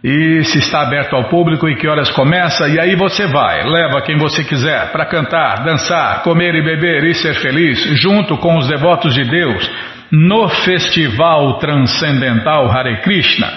e 0.02 0.42
se 0.44 0.58
está 0.58 0.82
aberto 0.82 1.14
ao 1.14 1.28
público 1.28 1.68
e 1.68 1.76
que 1.76 1.86
horas 1.86 2.10
começa. 2.10 2.68
E 2.68 2.80
aí 2.80 2.96
você 2.96 3.26
vai, 3.26 3.62
leva 3.64 4.02
quem 4.02 4.16
você 4.16 4.42
quiser 4.42 4.90
para 4.92 5.06
cantar, 5.06 5.62
dançar, 5.62 6.22
comer 6.22 6.54
e 6.54 6.64
beber 6.64 7.04
e 7.04 7.14
ser 7.14 7.34
feliz, 7.34 7.78
junto 8.00 8.36
com 8.38 8.56
os 8.56 8.66
devotos 8.66 9.14
de 9.14 9.24
Deus, 9.24 9.70
no 10.10 10.48
Festival 10.48 11.58
Transcendental 11.58 12.70
Hare 12.70 13.00
Krishna. 13.02 13.48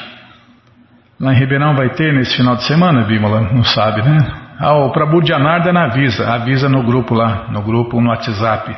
Lá 1.20 1.34
em 1.34 1.40
Ribeirão 1.40 1.76
vai 1.76 1.90
ter 1.90 2.14
nesse 2.14 2.36
final 2.36 2.56
de 2.56 2.64
semana, 2.64 3.04
Bímola? 3.04 3.50
Não 3.54 3.64
sabe, 3.64 4.02
né? 4.02 4.18
Ah, 4.60 4.76
o 4.76 4.92
Prabhu 4.92 5.26
Janardana 5.26 5.86
avisa, 5.86 6.30
avisa 6.30 6.68
no 6.68 6.84
grupo 6.84 7.14
lá, 7.14 7.48
no 7.50 7.62
grupo 7.62 8.00
no 8.02 8.10
WhatsApp. 8.10 8.76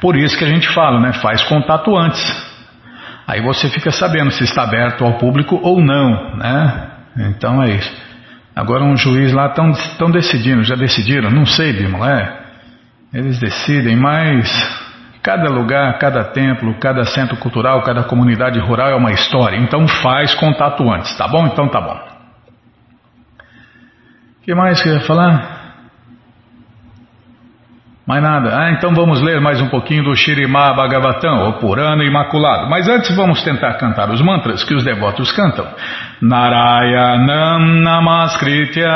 Por 0.00 0.16
isso 0.16 0.38
que 0.38 0.44
a 0.44 0.48
gente 0.48 0.68
fala, 0.68 1.00
né? 1.00 1.12
Faz 1.14 1.42
contato 1.44 1.96
antes. 1.96 2.53
Aí 3.26 3.40
você 3.40 3.68
fica 3.68 3.90
sabendo 3.90 4.30
se 4.30 4.44
está 4.44 4.64
aberto 4.64 5.04
ao 5.04 5.18
público 5.18 5.58
ou 5.62 5.80
não, 5.80 6.36
né? 6.36 6.90
Então 7.16 7.62
é 7.62 7.70
isso. 7.70 8.04
Agora 8.54 8.84
um 8.84 8.96
juiz 8.96 9.32
lá 9.32 9.46
estão 9.46 9.72
tão 9.98 10.10
decidindo, 10.10 10.62
já 10.62 10.74
decidiram? 10.74 11.30
Não 11.30 11.46
sei, 11.46 11.72
Bimo, 11.72 12.04
é. 12.04 12.40
Eles 13.12 13.38
decidem, 13.38 13.96
mas 13.96 14.48
cada 15.22 15.48
lugar, 15.48 15.98
cada 15.98 16.24
templo, 16.24 16.74
cada 16.78 17.04
centro 17.04 17.36
cultural, 17.36 17.82
cada 17.82 18.02
comunidade 18.02 18.58
rural 18.60 18.90
é 18.90 18.94
uma 18.94 19.12
história. 19.12 19.56
Então 19.56 19.88
faz 19.88 20.34
contato 20.34 20.88
antes, 20.90 21.16
tá 21.16 21.26
bom? 21.26 21.46
Então 21.46 21.68
tá 21.68 21.80
bom 21.80 22.14
que 24.44 24.54
mais 24.54 24.82
que 24.82 24.88
eu 24.90 24.94
ia 24.94 25.00
falar? 25.00 25.53
Mais 28.06 28.22
nada. 28.22 28.54
Ah, 28.54 28.70
então 28.70 28.92
vamos 28.94 29.22
ler 29.22 29.40
mais 29.40 29.62
um 29.62 29.68
pouquinho 29.68 30.04
do 30.04 30.14
Shirimá 30.14 30.74
Bhagavatam, 30.74 31.48
o 31.48 31.52
Purana 31.54 32.04
Imaculado. 32.04 32.68
Mas 32.68 32.86
antes 32.86 33.16
vamos 33.16 33.42
tentar 33.42 33.78
cantar 33.78 34.10
os 34.10 34.20
mantras 34.20 34.62
que 34.62 34.74
os 34.74 34.84
devotos 34.84 35.32
cantam. 35.32 35.66
Narayanam 36.20 37.80
Namaskritya 37.82 38.88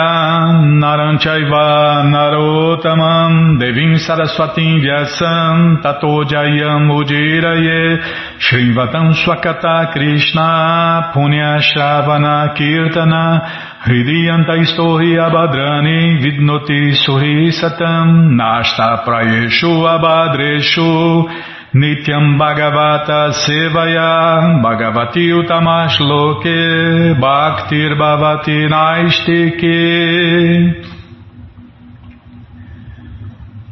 Naranchaiva 0.79 2.05
Narotamam 2.05 3.57
Devim 3.59 3.97
Saraswatim 3.97 4.79
Vyasam 4.79 5.81
Tato 5.83 6.25
Jayam 6.25 6.89
Ujiraye 6.91 8.01
Shrivatam 8.39 9.15
Swakata 9.15 9.91
Krishna 9.93 11.13
Punya 11.15 11.59
Shravana 11.61 12.55
Kirtana 12.55 13.68
Hridiyantaistohi 13.87 15.17
abhadrani 15.21 16.19
vidnoti 16.23 16.95
suhi 16.99 17.53
satam 17.53 18.35
nashta 18.37 19.05
prayeshu 19.07 19.71
abhadreshu 19.87 21.29
nityam 21.75 22.37
bhagavata 22.41 23.21
sevaya 23.43 24.59
bhagavati 24.65 25.27
utamash 25.41 26.01
loke 26.01 26.59
bhaktir 27.23 27.95
bhavati 28.03 28.59
naistike 28.75 29.79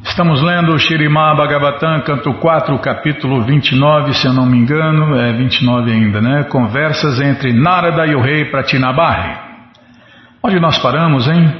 Estamos 0.04 0.40
lendo 0.40 0.72
o 0.72 0.78
Shirimá 0.78 1.34
Bhagavatam, 1.34 2.00
canto 2.02 2.32
4, 2.32 2.78
capítulo 2.78 3.42
29, 3.42 4.14
se 4.14 4.26
eu 4.26 4.32
não 4.32 4.46
me 4.46 4.56
engano, 4.56 5.14
é 5.14 5.32
29 5.32 5.90
ainda, 5.92 6.22
né? 6.22 6.44
Conversas 6.44 7.20
entre 7.20 7.52
Narada 7.52 8.06
e 8.06 8.14
o 8.14 8.20
rei 8.22 8.44
Pratinabarri. 8.46 9.45
Onde 10.46 10.60
nós 10.60 10.78
paramos, 10.78 11.26
hein? 11.26 11.52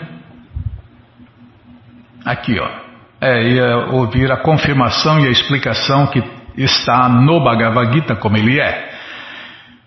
Aqui, 2.25 2.57
ó. 2.57 2.69
É, 3.21 3.43
ia 3.43 3.77
ouvir 3.91 4.31
a 4.31 4.37
confirmação 4.37 5.19
e 5.19 5.27
a 5.27 5.31
explicação 5.31 6.07
que 6.07 6.23
está 6.57 7.09
no 7.09 7.43
Bhagavad 7.43 7.93
Gita 7.93 8.15
como 8.15 8.37
ele 8.37 8.61
é. 8.61 8.89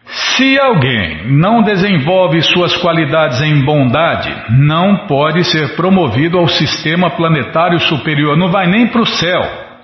Se 0.05 0.59
alguém 0.59 1.31
não 1.31 1.63
desenvolve 1.63 2.41
suas 2.41 2.75
qualidades 2.75 3.41
em 3.41 3.63
bondade, 3.63 4.35
não 4.49 5.07
pode 5.07 5.45
ser 5.45 5.77
promovido 5.77 6.38
ao 6.38 6.49
sistema 6.49 7.09
planetário 7.12 7.79
superior, 7.79 8.35
não 8.35 8.49
vai 8.49 8.67
nem 8.67 8.88
para 8.88 9.01
o 9.01 9.05
céu, 9.05 9.41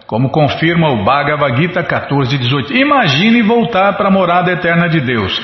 como 0.07 0.29
confirma 0.29 0.89
o 0.89 1.05
Bhagavad 1.05 1.55
Gita 1.55 1.81
14:18. 1.83 2.73
Imagine 2.75 3.41
voltar 3.43 3.93
para 3.93 4.09
a 4.09 4.11
morada 4.11 4.51
eterna 4.51 4.89
de 4.89 4.99
Deus. 4.99 5.41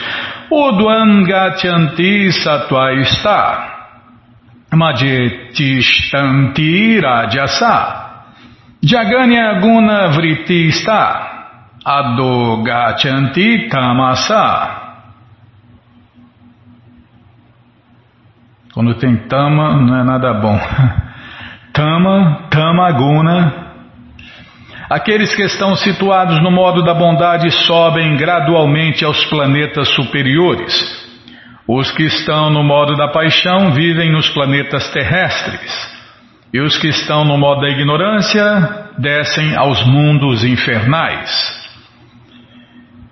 Udvangachanti 0.51 2.31
sattva 2.31 2.91
está. 2.99 3.67
Madhyatishtanti 4.69 6.99
rajasa. 6.99 8.09
Jaganya 8.83 9.59
guna 9.61 10.07
vritti 10.11 10.67
está. 10.67 11.29
Adogachanti 11.83 13.69
tamasa. 13.69 14.77
Quando 18.73 18.93
tem 18.95 19.15
tama, 19.27 19.75
não 19.77 19.99
é 19.99 20.03
nada 20.03 20.33
bom. 20.33 20.59
Tama, 21.73 22.47
tamaguna, 22.49 23.60
Aqueles 24.91 25.33
que 25.33 25.43
estão 25.43 25.73
situados 25.73 26.43
no 26.43 26.51
modo 26.51 26.83
da 26.83 26.93
bondade 26.93 27.49
sobem 27.49 28.17
gradualmente 28.17 29.05
aos 29.05 29.23
planetas 29.27 29.87
superiores. 29.95 30.73
Os 31.65 31.89
que 31.91 32.03
estão 32.03 32.49
no 32.49 32.61
modo 32.61 32.97
da 32.97 33.07
paixão 33.07 33.71
vivem 33.71 34.11
nos 34.11 34.29
planetas 34.31 34.91
terrestres. 34.91 35.71
E 36.53 36.59
os 36.59 36.77
que 36.77 36.89
estão 36.89 37.23
no 37.23 37.37
modo 37.37 37.61
da 37.61 37.69
ignorância 37.69 38.89
descem 38.97 39.55
aos 39.55 39.81
mundos 39.87 40.43
infernais. 40.43 41.31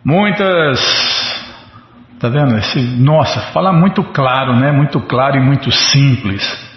Muitas. 0.04 0.82
Tá 2.20 2.28
vendo? 2.28 2.58
Esse, 2.58 2.82
nossa, 2.82 3.40
fala 3.54 3.72
muito 3.72 4.04
claro, 4.04 4.54
né? 4.54 4.70
Muito 4.74 5.00
claro 5.00 5.38
e 5.38 5.40
muito 5.40 5.72
simples. 5.72 6.69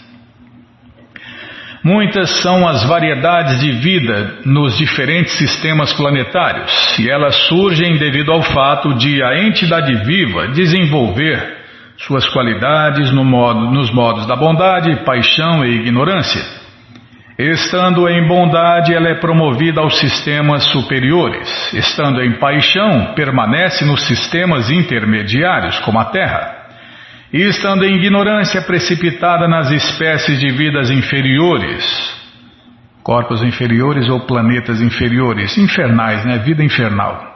Muitas 1.85 2.31
são 2.43 2.69
as 2.69 2.85
variedades 2.85 3.59
de 3.59 3.73
vida 3.73 4.39
nos 4.45 4.79
diferentes 4.79 5.33
sistemas 5.33 5.93
planetários, 5.93 6.97
e 6.97 7.11
elas 7.11 7.35
surgem 7.49 7.99
devido 7.99 8.31
ao 8.31 8.41
fato 8.41 8.95
de 8.95 9.21
a 9.21 9.43
entidade 9.43 9.93
viva 10.05 10.47
desenvolver 10.49 11.61
suas 11.97 12.29
qualidades 12.29 13.11
no 13.13 13.25
modo, 13.25 13.69
nos 13.73 13.93
modos 13.93 14.27
da 14.27 14.37
bondade, 14.37 15.05
paixão 15.05 15.65
e 15.65 15.81
ignorância. 15.81 16.43
Estando 17.37 18.09
em 18.09 18.29
bondade, 18.29 18.95
ela 18.95 19.09
é 19.09 19.15
promovida 19.15 19.81
aos 19.81 19.99
sistemas 19.99 20.63
superiores. 20.71 21.73
Estando 21.73 22.23
em 22.23 22.39
paixão, 22.39 23.15
permanece 23.17 23.85
nos 23.85 24.07
sistemas 24.07 24.71
intermediários, 24.71 25.81
como 25.81 25.99
a 25.99 26.05
Terra 26.05 26.62
e 27.33 27.41
estando 27.49 27.85
em 27.85 27.95
ignorância 27.95 28.61
precipitada 28.61 29.49
nas 29.49 29.71
espécies 29.71 30.39
de 30.39 30.51
vidas 30.51 30.91
inferiores, 30.91 31.83
corpos 33.03 33.43
inferiores 33.43 34.09
ou 34.09 34.21
planetas 34.27 34.83
inferiores, 34.83 35.57
infernais, 35.57 36.25
né? 36.27 36.39
Vida 36.39 36.63
infernal. 36.63 37.31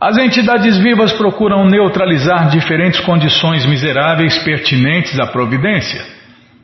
As 0.00 0.16
entidades 0.16 0.78
vivas 0.78 1.12
procuram 1.12 1.66
neutralizar 1.66 2.48
diferentes 2.48 3.00
condições 3.00 3.66
miseráveis 3.66 4.38
pertinentes 4.38 5.20
à 5.20 5.26
providência, 5.26 6.02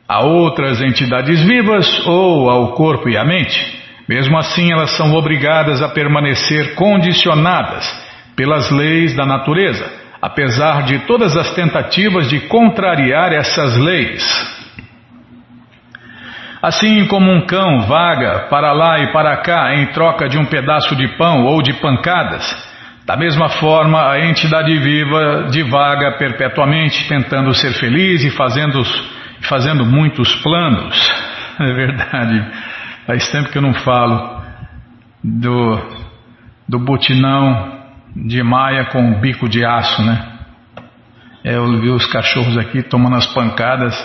a 0.09 0.25
outras 0.25 0.81
entidades 0.81 1.39
vivas 1.43 2.07
ou 2.07 2.49
ao 2.49 2.73
corpo 2.73 3.07
e 3.07 3.15
à 3.15 3.23
mente. 3.23 3.77
Mesmo 4.09 4.35
assim, 4.35 4.71
elas 4.71 4.91
são 4.91 5.13
obrigadas 5.13 5.79
a 5.83 5.89
permanecer 5.89 6.73
condicionadas 6.73 7.85
pelas 8.35 8.71
leis 8.71 9.15
da 9.15 9.25
natureza 9.25 10.06
apesar 10.21 10.83
de 10.83 10.99
todas 10.99 11.35
as 11.35 11.53
tentativas 11.53 12.29
de 12.29 12.41
contrariar 12.41 13.31
essas 13.33 13.77
leis. 13.77 14.57
Assim 16.61 17.05
como 17.05 17.31
um 17.31 17.45
cão 17.45 17.81
vaga 17.81 18.47
para 18.49 18.71
lá 18.71 18.99
e 18.99 19.11
para 19.11 19.37
cá 19.37 19.75
em 19.75 19.87
troca 19.87 20.27
de 20.27 20.37
um 20.37 20.45
pedaço 20.45 20.95
de 20.95 21.07
pão 21.17 21.45
ou 21.45 21.61
de 21.61 21.73
pancadas, 21.73 22.43
da 23.05 23.15
mesma 23.15 23.47
forma 23.47 24.11
a 24.11 24.19
entidade 24.25 24.75
viva 24.79 25.47
divaga 25.51 26.17
perpetuamente 26.17 27.07
tentando 27.07 27.53
ser 27.53 27.73
feliz 27.73 28.23
e 28.23 28.31
fazendo, 28.31 28.83
fazendo 29.41 29.85
muitos 29.85 30.33
planos. 30.35 31.27
É 31.59 31.73
verdade, 31.73 32.51
faz 33.07 33.31
tempo 33.31 33.49
que 33.49 33.57
eu 33.57 33.63
não 33.63 33.73
falo 33.73 34.43
do, 35.23 35.81
do 36.69 36.77
botinão 36.77 37.76
de 38.25 38.41
maia 38.41 38.85
com 38.85 39.19
bico 39.19 39.47
de 39.47 39.63
aço, 39.63 40.01
né? 40.01 40.33
É, 41.43 41.55
eu 41.55 41.79
vi 41.79 41.89
os 41.89 42.05
cachorros 42.07 42.57
aqui 42.57 42.81
tomando 42.81 43.15
as 43.15 43.27
pancadas. 43.27 43.95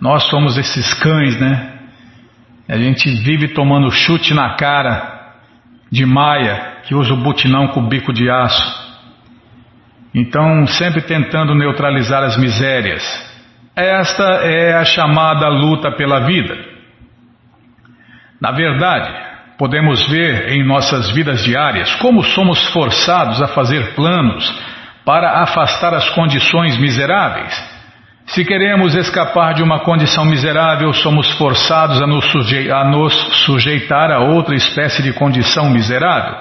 Nós 0.00 0.24
somos 0.24 0.58
esses 0.58 0.92
cães, 0.94 1.40
né? 1.40 1.72
A 2.68 2.76
gente 2.76 3.08
vive 3.22 3.48
tomando 3.48 3.90
chute 3.90 4.34
na 4.34 4.56
cara 4.56 5.20
de 5.90 6.04
maia 6.04 6.80
que 6.84 6.94
usa 6.94 7.12
o 7.14 7.16
butinão 7.16 7.68
com 7.68 7.88
bico 7.88 8.12
de 8.12 8.30
aço. 8.30 8.82
Então, 10.14 10.66
sempre 10.66 11.02
tentando 11.02 11.54
neutralizar 11.54 12.22
as 12.22 12.36
misérias. 12.36 13.02
Esta 13.74 14.24
é 14.44 14.74
a 14.74 14.84
chamada 14.84 15.48
luta 15.48 15.90
pela 15.92 16.20
vida. 16.26 16.54
Na 18.40 18.50
verdade, 18.52 19.31
podemos 19.62 20.08
ver 20.08 20.48
em 20.48 20.66
nossas 20.66 21.12
vidas 21.12 21.44
diárias 21.44 21.94
como 22.00 22.24
somos 22.24 22.66
forçados 22.72 23.40
a 23.40 23.46
fazer 23.46 23.94
planos 23.94 24.52
para 25.04 25.40
afastar 25.40 25.94
as 25.94 26.10
condições 26.10 26.76
miseráveis 26.78 27.70
se 28.26 28.44
queremos 28.44 28.96
escapar 28.96 29.54
de 29.54 29.62
uma 29.62 29.78
condição 29.78 30.24
miserável, 30.24 30.92
somos 30.94 31.30
forçados 31.34 32.02
a 32.02 32.08
nos, 32.08 32.24
a 32.72 32.84
nos, 32.84 33.12
sujeitar 33.44 34.10
a 34.10 34.18
outra 34.18 34.56
espécie 34.56 35.00
de 35.00 35.12
condição 35.12 35.70
miserável. 35.70 36.34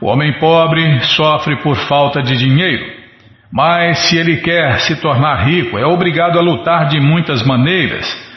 O 0.00 0.06
homem 0.06 0.38
pobre 0.38 1.00
sofre 1.16 1.56
por 1.62 1.76
falta 1.88 2.22
de 2.22 2.36
dinheiro, 2.36 2.84
mas 3.52 3.98
se 4.00 4.16
ele 4.16 4.36
quer 4.38 4.78
se 4.80 5.00
tornar 5.00 5.44
rico, 5.44 5.76
é 5.76 5.84
obrigado 5.84 6.38
a 6.38 6.42
lutar 6.42 6.86
de 6.86 7.00
muitas 7.00 7.42
maneiras. 7.42 8.29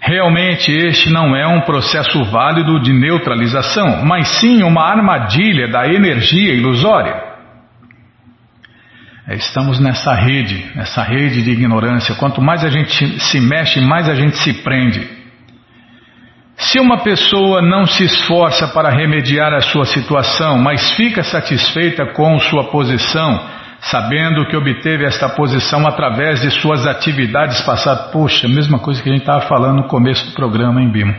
Realmente, 0.00 0.72
este 0.72 1.10
não 1.10 1.36
é 1.36 1.46
um 1.46 1.60
processo 1.60 2.24
válido 2.24 2.80
de 2.80 2.92
neutralização, 2.92 4.04
mas 4.04 4.28
sim 4.40 4.62
uma 4.62 4.82
armadilha 4.82 5.68
da 5.68 5.86
energia 5.86 6.54
ilusória. 6.54 7.30
É, 9.28 9.34
estamos 9.34 9.78
nessa 9.78 10.14
rede, 10.14 10.72
nessa 10.74 11.02
rede 11.02 11.42
de 11.42 11.50
ignorância. 11.50 12.14
Quanto 12.14 12.40
mais 12.40 12.64
a 12.64 12.70
gente 12.70 13.20
se 13.20 13.40
mexe, 13.40 13.80
mais 13.80 14.08
a 14.08 14.14
gente 14.14 14.38
se 14.38 14.54
prende. 14.62 15.06
Se 16.56 16.80
uma 16.80 16.98
pessoa 16.98 17.60
não 17.60 17.86
se 17.86 18.04
esforça 18.04 18.68
para 18.68 18.90
remediar 18.90 19.52
a 19.52 19.60
sua 19.60 19.84
situação, 19.84 20.58
mas 20.58 20.92
fica 20.92 21.22
satisfeita 21.22 22.06
com 22.06 22.38
sua 22.38 22.64
posição, 22.70 23.40
sabendo 23.80 24.46
que 24.46 24.56
obteve 24.56 25.04
esta 25.04 25.28
posição 25.28 25.86
através 25.86 26.40
de 26.42 26.50
suas 26.50 26.86
atividades 26.86 27.60
passadas, 27.62 28.10
poxa, 28.12 28.46
mesma 28.46 28.78
coisa 28.78 29.02
que 29.02 29.08
a 29.08 29.12
gente 29.12 29.22
estava 29.22 29.42
falando 29.42 29.76
no 29.76 29.88
começo 29.88 30.26
do 30.26 30.34
programa, 30.34 30.80
hein, 30.80 30.90
Bimo? 30.90 31.14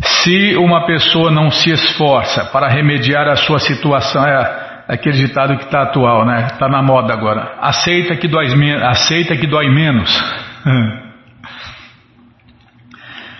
Se 0.00 0.56
uma 0.56 0.86
pessoa 0.86 1.30
não 1.30 1.50
se 1.50 1.70
esforça 1.70 2.44
para 2.46 2.68
remediar 2.68 3.28
a 3.28 3.36
sua 3.36 3.58
situação, 3.58 4.24
é, 4.24 4.84
aquele 4.88 5.16
ditado 5.18 5.56
que 5.56 5.64
está 5.64 5.82
atual, 5.82 6.24
né? 6.24 6.46
Está 6.52 6.68
na 6.68 6.82
moda 6.82 7.12
agora. 7.12 7.56
Aceita 7.60 8.14
que 8.16 8.28
dói, 8.28 8.46
aceita 8.82 9.36
que 9.36 9.46
dói 9.46 9.68
menos. 9.68 10.10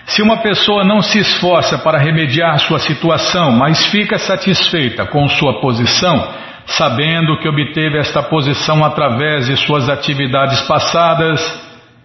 Se 0.05 0.21
uma 0.21 0.37
pessoa 0.37 0.83
não 0.83 1.01
se 1.01 1.17
esforça 1.17 1.79
para 1.79 1.97
remediar 1.97 2.59
sua 2.59 2.79
situação, 2.79 3.51
mas 3.51 3.87
fica 3.87 4.19
satisfeita 4.19 5.05
com 5.07 5.27
sua 5.27 5.59
posição, 5.59 6.31
sabendo 6.65 7.37
que 7.37 7.47
obteve 7.47 7.97
esta 7.97 8.23
posição 8.23 8.83
através 8.83 9.47
de 9.47 9.55
suas 9.57 9.87
atividades 9.89 10.61
passadas, 10.61 11.39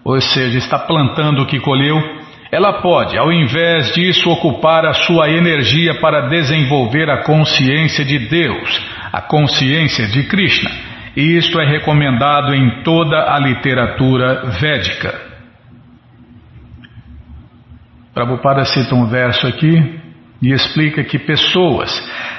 ou 0.04 0.20
seja, 0.20 0.58
está 0.58 0.78
plantando 0.78 1.42
o 1.42 1.46
que 1.46 1.60
colheu, 1.60 1.98
ela 2.52 2.80
pode, 2.82 3.16
ao 3.16 3.32
invés 3.32 3.94
disso, 3.94 4.28
ocupar 4.28 4.84
a 4.84 4.92
sua 4.92 5.30
energia 5.30 6.00
para 6.00 6.28
desenvolver 6.28 7.08
a 7.08 7.22
consciência 7.22 8.04
de 8.04 8.18
Deus, 8.18 8.82
a 9.12 9.22
consciência 9.22 10.06
de 10.08 10.24
Krishna. 10.24 10.70
E 11.16 11.36
isto 11.36 11.60
é 11.60 11.66
recomendado 11.66 12.54
em 12.54 12.82
toda 12.82 13.32
a 13.32 13.38
literatura 13.38 14.46
védica. 14.60 15.30
Prabhupada 18.12 18.64
cita 18.64 18.94
um 18.94 19.06
verso 19.06 19.46
aqui 19.46 19.99
e 20.42 20.53
explica 20.53 21.05
que 21.05 21.18
pessoas 21.18 21.90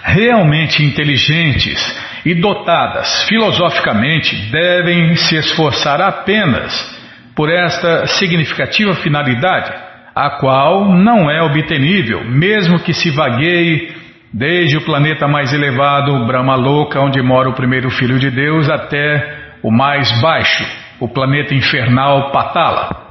realmente 0.03 0.83
inteligentes 0.83 1.79
e 2.25 2.33
dotadas 2.33 3.23
filosoficamente 3.27 4.35
devem 4.51 5.15
se 5.15 5.35
esforçar 5.35 6.01
apenas 6.01 6.99
por 7.35 7.49
esta 7.49 8.05
significativa 8.07 8.95
finalidade, 8.95 9.71
a 10.15 10.31
qual 10.39 10.93
não 10.93 11.29
é 11.29 11.41
obtenível, 11.41 12.23
mesmo 12.25 12.79
que 12.79 12.93
se 12.93 13.09
vagueie 13.09 14.01
Desde 14.33 14.77
o 14.77 14.85
planeta 14.85 15.27
mais 15.27 15.51
elevado, 15.51 16.25
Brahma 16.25 16.55
Loka, 16.55 17.01
onde 17.01 17.21
mora 17.21 17.49
o 17.49 17.53
primeiro 17.53 17.89
filho 17.89 18.17
de 18.17 18.31
Deus, 18.31 18.69
até 18.69 19.57
o 19.61 19.69
mais 19.69 20.09
baixo, 20.21 20.63
o 21.01 21.07
planeta 21.09 21.53
infernal 21.53 22.31
Patala. 22.31 23.10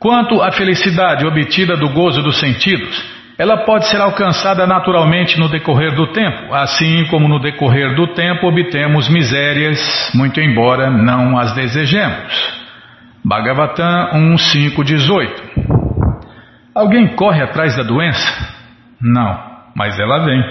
Quanto 0.00 0.40
à 0.40 0.50
felicidade 0.50 1.26
obtida 1.26 1.76
do 1.76 1.90
gozo 1.90 2.22
dos 2.22 2.40
sentidos, 2.40 3.04
ela 3.36 3.66
pode 3.66 3.86
ser 3.88 4.00
alcançada 4.00 4.66
naturalmente 4.66 5.38
no 5.38 5.46
decorrer 5.46 5.94
do 5.94 6.06
tempo, 6.06 6.54
assim 6.54 7.04
como 7.10 7.28
no 7.28 7.38
decorrer 7.38 7.94
do 7.94 8.06
tempo 8.14 8.46
obtemos 8.48 9.10
misérias, 9.10 10.10
muito 10.14 10.40
embora 10.40 10.88
não 10.90 11.38
as 11.38 11.54
desejemos. 11.54 12.60
Bhagavatam 13.22 14.34
1.5.18 14.36 15.28
Alguém 16.74 17.08
corre 17.08 17.42
atrás 17.42 17.76
da 17.76 17.82
doença? 17.82 18.54
Não, 18.98 19.38
mas 19.76 20.00
ela 20.00 20.24
vem. 20.24 20.42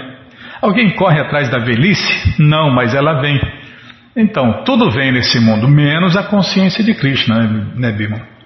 Alguém 0.62 0.90
corre 0.90 1.18
atrás 1.18 1.50
da 1.50 1.58
velhice? 1.58 2.40
Não, 2.40 2.70
mas 2.70 2.94
ela 2.94 3.20
vem. 3.20 3.40
Então, 4.16 4.62
tudo 4.64 4.92
vem 4.92 5.10
nesse 5.10 5.40
mundo, 5.40 5.66
menos 5.66 6.16
a 6.16 6.22
consciência 6.22 6.84
de 6.84 6.94
Krishna, 6.94 7.48
né, 7.74 7.90
Bima? 7.90 8.38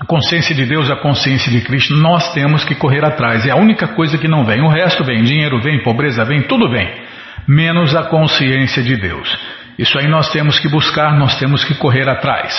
A 0.00 0.06
consciência 0.06 0.54
de 0.54 0.64
Deus, 0.64 0.90
a 0.90 0.96
consciência 0.96 1.52
de 1.52 1.60
Krishna, 1.60 1.94
nós 1.98 2.32
temos 2.32 2.64
que 2.64 2.74
correr 2.74 3.04
atrás. 3.04 3.44
É 3.44 3.50
a 3.50 3.56
única 3.56 3.86
coisa 3.88 4.16
que 4.16 4.26
não 4.26 4.46
vem. 4.46 4.62
O 4.62 4.68
resto 4.68 5.04
vem, 5.04 5.22
dinheiro 5.22 5.60
vem, 5.60 5.82
pobreza 5.82 6.24
vem, 6.24 6.40
tudo 6.42 6.70
vem, 6.70 6.88
menos 7.46 7.94
a 7.94 8.04
consciência 8.04 8.82
de 8.82 8.96
Deus. 8.96 9.38
Isso 9.78 9.98
aí 9.98 10.08
nós 10.08 10.30
temos 10.30 10.58
que 10.58 10.68
buscar, 10.68 11.18
nós 11.18 11.38
temos 11.38 11.64
que 11.64 11.74
correr 11.74 12.08
atrás. 12.08 12.54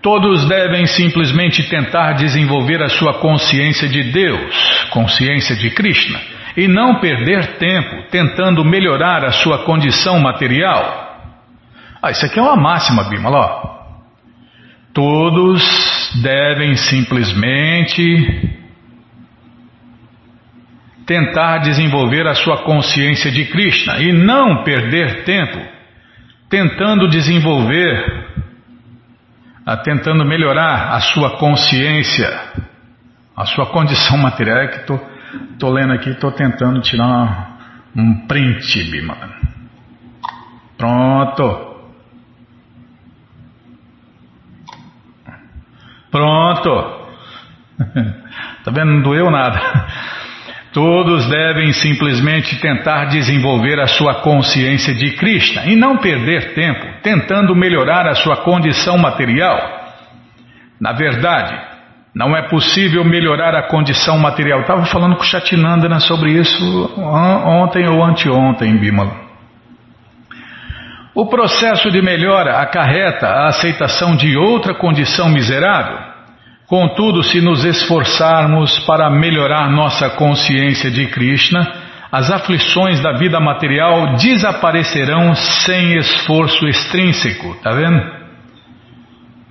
Todos 0.00 0.48
devem 0.48 0.86
simplesmente 0.86 1.68
tentar 1.68 2.14
desenvolver 2.14 2.82
a 2.82 2.88
sua 2.88 3.20
consciência 3.20 3.88
de 3.88 4.04
Deus, 4.04 4.88
consciência 4.90 5.54
de 5.54 5.70
Krishna, 5.70 6.18
e 6.56 6.66
não 6.66 6.98
perder 6.98 7.58
tempo 7.58 8.08
tentando 8.10 8.64
melhorar 8.64 9.22
a 9.22 9.30
sua 9.30 9.64
condição 9.64 10.18
material. 10.18 11.10
Ah, 12.02 12.10
isso 12.10 12.24
aqui 12.24 12.38
é 12.38 12.42
uma 12.42 12.56
máxima, 12.56 13.04
Bimala. 13.04 13.81
Todos 14.92 15.62
devem 16.22 16.76
simplesmente 16.76 18.50
tentar 21.06 21.58
desenvolver 21.58 22.26
a 22.26 22.34
sua 22.34 22.58
consciência 22.64 23.30
de 23.30 23.46
Krishna 23.46 24.00
e 24.00 24.12
não 24.12 24.62
perder 24.62 25.24
tempo 25.24 25.58
tentando 26.48 27.08
desenvolver 27.08 28.22
ah, 29.64 29.76
tentando 29.76 30.24
melhorar 30.24 30.94
a 30.94 31.00
sua 31.00 31.38
consciência, 31.38 32.28
a 33.36 33.46
sua 33.46 33.66
condição 33.66 34.18
material. 34.18 34.58
É 34.58 34.68
que 34.68 34.92
estou 35.52 35.70
lendo 35.70 35.92
aqui, 35.92 36.10
estou 36.10 36.32
tentando 36.32 36.80
tirar 36.80 37.88
um 37.96 38.26
print, 38.26 38.90
Bima. 38.90 39.16
Pronto. 40.76 41.71
Pronto. 46.12 46.70
tá 48.64 48.70
vendo? 48.70 48.92
Não 48.92 49.02
doeu 49.02 49.30
nada. 49.30 49.60
Todos 50.72 51.28
devem 51.28 51.72
simplesmente 51.72 52.60
tentar 52.60 53.06
desenvolver 53.06 53.80
a 53.80 53.86
sua 53.86 54.22
consciência 54.22 54.94
de 54.94 55.10
Krishna 55.16 55.66
e 55.66 55.74
não 55.74 55.96
perder 55.96 56.54
tempo 56.54 56.86
tentando 57.02 57.54
melhorar 57.56 58.06
a 58.06 58.14
sua 58.14 58.36
condição 58.38 58.96
material. 58.96 59.58
Na 60.80 60.92
verdade, 60.92 61.72
Não 62.14 62.36
é 62.36 62.42
possível 62.42 63.02
melhorar 63.04 63.54
a 63.54 63.68
condição 63.68 64.18
material. 64.18 64.60
Estava 64.60 64.84
falando 64.84 65.16
com 65.16 65.22
o 65.22 65.26
Chatinandana 65.26 65.98
sobre 65.98 66.32
isso 66.32 66.92
ontem 66.98 67.88
ou 67.88 68.04
anteontem, 68.04 68.76
Bimala. 68.76 69.31
O 71.14 71.26
processo 71.26 71.90
de 71.90 72.00
melhora 72.00 72.58
acarreta 72.58 73.26
a 73.26 73.48
aceitação 73.48 74.16
de 74.16 74.34
outra 74.36 74.74
condição 74.74 75.28
miserável. 75.28 75.98
Contudo, 76.66 77.22
se 77.22 77.38
nos 77.42 77.66
esforçarmos 77.66 78.78
para 78.86 79.10
melhorar 79.10 79.70
nossa 79.70 80.08
consciência 80.10 80.90
de 80.90 81.06
Krishna, 81.08 81.70
as 82.10 82.30
aflições 82.30 82.98
da 83.02 83.12
vida 83.12 83.38
material 83.38 84.16
desaparecerão 84.16 85.34
sem 85.34 85.98
esforço 85.98 86.66
extrínseco, 86.66 87.56
tá 87.62 87.72
vendo? 87.72 88.02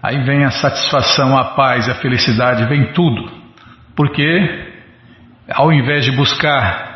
Aí 0.02 0.24
vem 0.24 0.44
a 0.44 0.50
satisfação, 0.50 1.38
a 1.38 1.54
paz, 1.54 1.88
a 1.88 1.94
felicidade, 1.94 2.66
vem 2.66 2.92
tudo. 2.92 3.32
Porque 3.96 4.72
ao 5.48 5.72
invés 5.72 6.06
de 6.06 6.12
buscar 6.12 6.90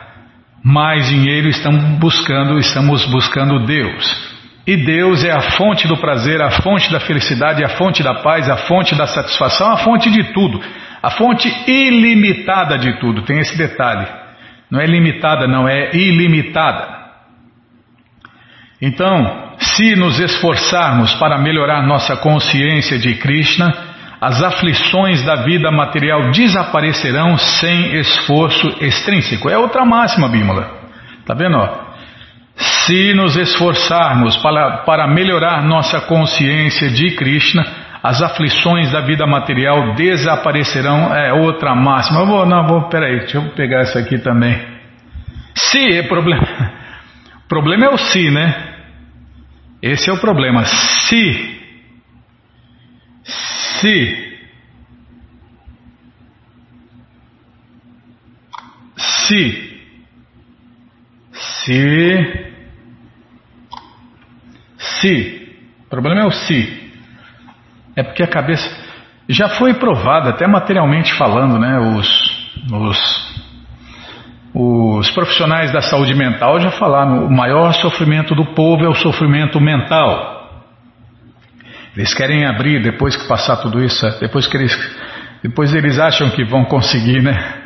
mais 0.63 1.08
dinheiro, 1.08 1.49
estamos 1.49 1.84
buscando, 1.99 2.58
estamos 2.58 3.06
buscando 3.06 3.63
Deus. 3.67 4.35
E 4.67 4.75
Deus 4.78 5.23
é 5.23 5.32
a 5.32 5.41
fonte 5.51 5.88
do 5.88 5.97
prazer, 5.97 6.41
a 6.41 6.49
fonte 6.49 6.91
da 6.91 6.99
felicidade, 6.99 7.63
a 7.63 7.69
fonte 7.69 8.01
da 8.01 8.15
paz, 8.15 8.49
a 8.49 8.58
fonte 8.58 8.95
da 8.95 9.06
satisfação, 9.06 9.71
a 9.71 9.78
fonte 9.78 10.10
de 10.10 10.34
tudo, 10.34 10.60
a 11.04 11.12
fonte 11.12 11.47
ilimitada 11.67 12.78
de 12.78 12.99
tudo. 12.99 13.21
Tem 13.21 13.39
esse 13.39 13.56
detalhe. 13.56 14.08
Não 14.71 14.80
é 14.80 14.86
limitada, 14.86 15.47
não, 15.47 15.67
é 15.67 15.91
ilimitada. 15.95 16.95
Então, 18.82 19.54
se 19.60 19.95
nos 19.95 20.19
esforçarmos 20.19 21.13
para 21.13 21.38
melhorar 21.38 21.84
nossa 21.84 22.17
consciência 22.17 22.97
de 22.97 23.15
Krishna, 23.15 23.71
as 24.19 24.41
aflições 24.41 25.23
da 25.23 25.43
vida 25.43 25.71
material 25.71 26.32
desaparecerão 26.32 27.38
sem 27.38 27.95
esforço 27.97 28.67
extrínseco. 28.82 29.47
É 29.47 29.58
outra 29.58 29.86
máxima, 29.86 30.28
Bímola. 30.28 30.71
Tá 31.23 31.36
vendo? 31.36 31.56
Ó? 31.58 31.85
Se 32.56 33.13
nos 33.13 33.36
esforçarmos 33.36 34.38
para, 34.38 34.78
para 34.86 35.08
melhorar 35.08 35.62
nossa 35.63 36.02
consciência 36.02 36.89
de 36.89 37.15
Krishna, 37.15 37.65
as 38.02 38.22
aflições 38.22 38.91
da 38.91 39.02
vida 39.02 39.26
material 39.26 39.96
desaparecerão. 39.96 41.13
É 41.13 41.34
outra 41.34 41.74
máxima. 41.74 42.20
Eu 42.20 42.28
vou, 42.28 42.46
não, 42.46 42.68
vou, 42.68 42.88
peraí, 42.88 43.20
deixa 43.20 43.39
eu 43.39 43.50
pegar 43.56 43.82
essa 43.82 44.00
aqui 44.00 44.20
também. 44.20 44.56
Se 45.56 45.98
é 45.98 46.04
problema. 46.04 46.44
O 47.44 47.48
problema 47.50 47.86
é 47.86 47.89
o 47.89 47.98
se, 47.98 48.30
né? 48.30 48.76
Esse 49.82 50.10
é 50.10 50.13
o 50.13 50.18
problema. 50.18 50.63
Se. 50.65 51.60
Se. 53.24 54.26
Se. 58.96 59.74
Se. 61.65 62.45
Se. 64.78 65.58
O 65.86 65.89
problema 65.89 66.21
é 66.21 66.25
o 66.25 66.32
se. 66.32 66.91
É 67.95 68.04
porque 68.04 68.23
a 68.23 68.28
cabeça. 68.28 68.69
Já 69.28 69.49
foi 69.49 69.73
provado, 69.73 70.30
até 70.30 70.45
materialmente 70.45 71.12
falando, 71.15 71.58
né? 71.58 71.80
Os, 71.80 72.60
os, 72.71 73.36
os 74.54 75.12
profissionais 75.12 75.73
da 75.73 75.82
saúde 75.82 76.13
mental 76.13 76.60
já 76.60 76.69
falaram: 76.71 77.25
o 77.25 77.36
maior 77.36 77.73
sofrimento 77.73 78.36
do 78.36 78.54
povo 78.54 78.86
é 78.86 78.89
o 78.89 78.93
sofrimento 78.93 79.60
mental. 79.60 80.36
Eles 81.97 82.13
querem 82.13 82.45
abrir 82.45 82.84
depois 82.84 83.15
que 83.15 83.28
passar 83.28 83.58
tudo 83.58 83.84
isso, 83.84 84.06
depois 84.19 84.45
que 84.45 84.58
eles, 84.58 84.97
depois 85.41 85.73
eles 85.73 85.97
acham 85.97 86.30
que 86.30 86.43
vão 86.43 86.65
conseguir, 86.65 87.21
né? 87.23 87.64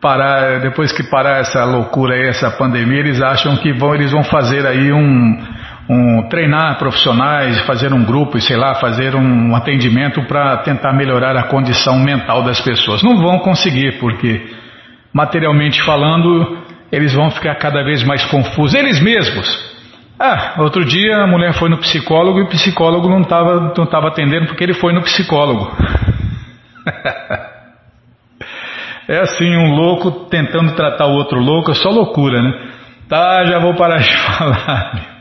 Parar, 0.00 0.60
depois 0.60 0.92
que 0.92 1.02
parar 1.02 1.40
essa 1.40 1.64
loucura 1.64 2.14
aí, 2.14 2.28
essa 2.28 2.50
pandemia, 2.50 3.00
eles 3.00 3.20
acham 3.20 3.56
que 3.56 3.72
vão, 3.72 3.94
eles 3.94 4.12
vão 4.12 4.22
fazer 4.22 4.66
aí 4.66 4.92
um, 4.92 5.38
um 5.88 6.28
treinar 6.28 6.78
profissionais, 6.78 7.60
fazer 7.60 7.92
um 7.92 8.04
grupo, 8.04 8.40
sei 8.40 8.56
lá, 8.56 8.74
fazer 8.76 9.14
um 9.14 9.54
atendimento 9.54 10.22
para 10.26 10.58
tentar 10.58 10.92
melhorar 10.92 11.36
a 11.36 11.44
condição 11.44 11.98
mental 11.98 12.42
das 12.42 12.60
pessoas. 12.60 13.02
Não 13.02 13.16
vão 13.18 13.38
conseguir, 13.40 13.98
porque 13.98 14.46
materialmente 15.12 15.82
falando, 15.82 16.58
eles 16.92 17.14
vão 17.14 17.30
ficar 17.30 17.54
cada 17.56 17.82
vez 17.82 18.04
mais 18.04 18.24
confusos, 18.26 18.74
eles 18.74 19.00
mesmos. 19.00 19.78
Ah, 20.20 20.54
outro 20.58 20.84
dia 20.84 21.16
a 21.22 21.26
mulher 21.26 21.54
foi 21.54 21.68
no 21.68 21.78
psicólogo 21.78 22.40
e 22.40 22.42
o 22.42 22.48
psicólogo 22.48 23.08
não 23.08 23.22
estava 23.22 23.72
não 23.76 23.86
tava 23.86 24.08
atendendo 24.08 24.46
porque 24.46 24.64
ele 24.64 24.74
foi 24.74 24.92
no 24.92 25.00
psicólogo. 25.02 25.70
É 29.08 29.20
assim, 29.20 29.56
um 29.56 29.74
louco 29.74 30.26
tentando 30.28 30.74
tratar 30.74 31.06
o 31.06 31.14
outro 31.14 31.40
louco, 31.40 31.70
é 31.70 31.74
só 31.74 31.88
loucura, 31.88 32.42
né? 32.42 32.52
Tá, 33.08 33.42
já 33.46 33.58
vou 33.58 33.74
parar 33.74 34.00
de 34.00 34.12
falar. 34.36 35.18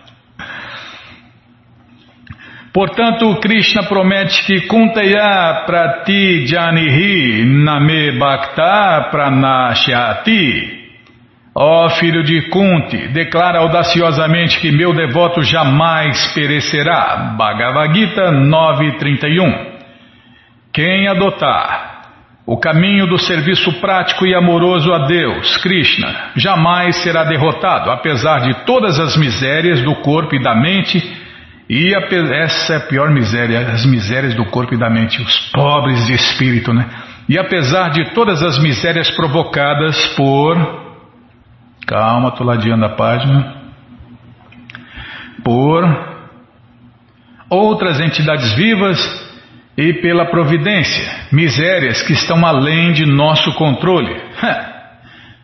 Portanto, 2.74 3.40
Krishna 3.40 3.84
promete 3.84 4.46
que 4.46 4.68
Kuntaya 4.68 5.64
Prati 5.66 6.46
Janihi 6.46 7.46
Name 7.46 8.20
Bhakta 8.20 9.08
Pranashyati. 9.10 10.76
Ó 11.56 11.86
oh, 11.86 11.90
filho 11.92 12.24
de 12.24 12.50
Kunti, 12.50 13.08
declara 13.08 13.60
audaciosamente 13.60 14.60
que 14.60 14.70
meu 14.72 14.94
devoto 14.94 15.42
jamais 15.42 16.34
perecerá. 16.34 17.36
Bhagavad 17.38 17.98
Gita 17.98 18.32
9.31 18.32 19.66
Quem 20.72 21.08
adotar 21.08 21.97
o 22.48 22.58
caminho 22.58 23.06
do 23.08 23.18
serviço 23.18 23.74
prático 23.82 24.26
e 24.26 24.34
amoroso 24.34 24.90
a 24.94 25.06
Deus, 25.06 25.58
Krishna, 25.58 26.32
jamais 26.38 26.96
será 27.04 27.26
derrotado, 27.26 27.92
apesar 27.92 28.40
de 28.40 28.66
todas 28.66 28.98
as 29.02 29.18
misérias 29.18 29.82
do 29.82 29.94
corpo 29.96 30.34
e 30.34 30.42
da 30.42 30.56
mente. 30.56 30.98
E 31.70 31.94
a, 31.94 32.00
essa 32.44 32.76
é 32.76 32.78
a 32.78 32.88
pior 32.88 33.12
miséria, 33.12 33.60
as 33.60 33.86
misérias 33.86 34.34
do 34.34 34.46
corpo 34.46 34.74
e 34.74 34.78
da 34.78 34.90
mente, 34.90 35.22
os 35.22 35.52
pobres 35.52 36.08
de 36.08 36.14
espírito, 36.14 36.74
né? 36.74 36.88
E 37.28 37.38
apesar 37.38 37.90
de 37.90 38.14
todas 38.14 38.42
as 38.42 38.58
misérias 38.60 39.12
provocadas 39.12 40.06
por. 40.16 40.56
Calma, 41.86 42.30
estou 42.30 42.48
ladeando 42.48 42.86
a 42.86 42.96
página. 42.96 43.58
Por 45.44 45.84
outras 47.50 48.00
entidades 48.00 48.54
vivas 48.54 49.27
e 49.78 49.94
pela 49.94 50.26
providência, 50.26 51.06
misérias 51.32 52.02
que 52.02 52.14
estão 52.14 52.44
além 52.44 52.94
de 52.94 53.06
nosso 53.06 53.54
controle. 53.54 54.12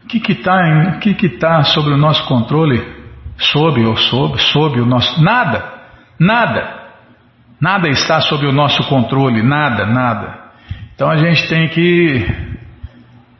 O 0.04 0.08
que 0.08 0.32
está 0.32 0.98
que 1.00 1.14
que 1.14 1.30
tá 1.30 1.64
sobre 1.64 1.94
o 1.94 1.98
nosso 1.98 2.28
controle? 2.28 2.84
Sob 3.38 3.84
ou 3.86 3.96
sob, 3.96 4.40
sob 4.42 4.82
o 4.82 4.86
nosso. 4.86 5.24
Nada, 5.24 5.64
nada, 6.20 6.68
nada 7.60 7.88
está 7.90 8.20
sob 8.22 8.46
o 8.46 8.52
nosso 8.52 8.84
controle, 8.90 9.42
nada, 9.42 9.86
nada. 9.86 10.44
Então 10.94 11.10
a 11.10 11.18
gente 11.18 11.48
tem 11.48 11.68
que 11.70 12.28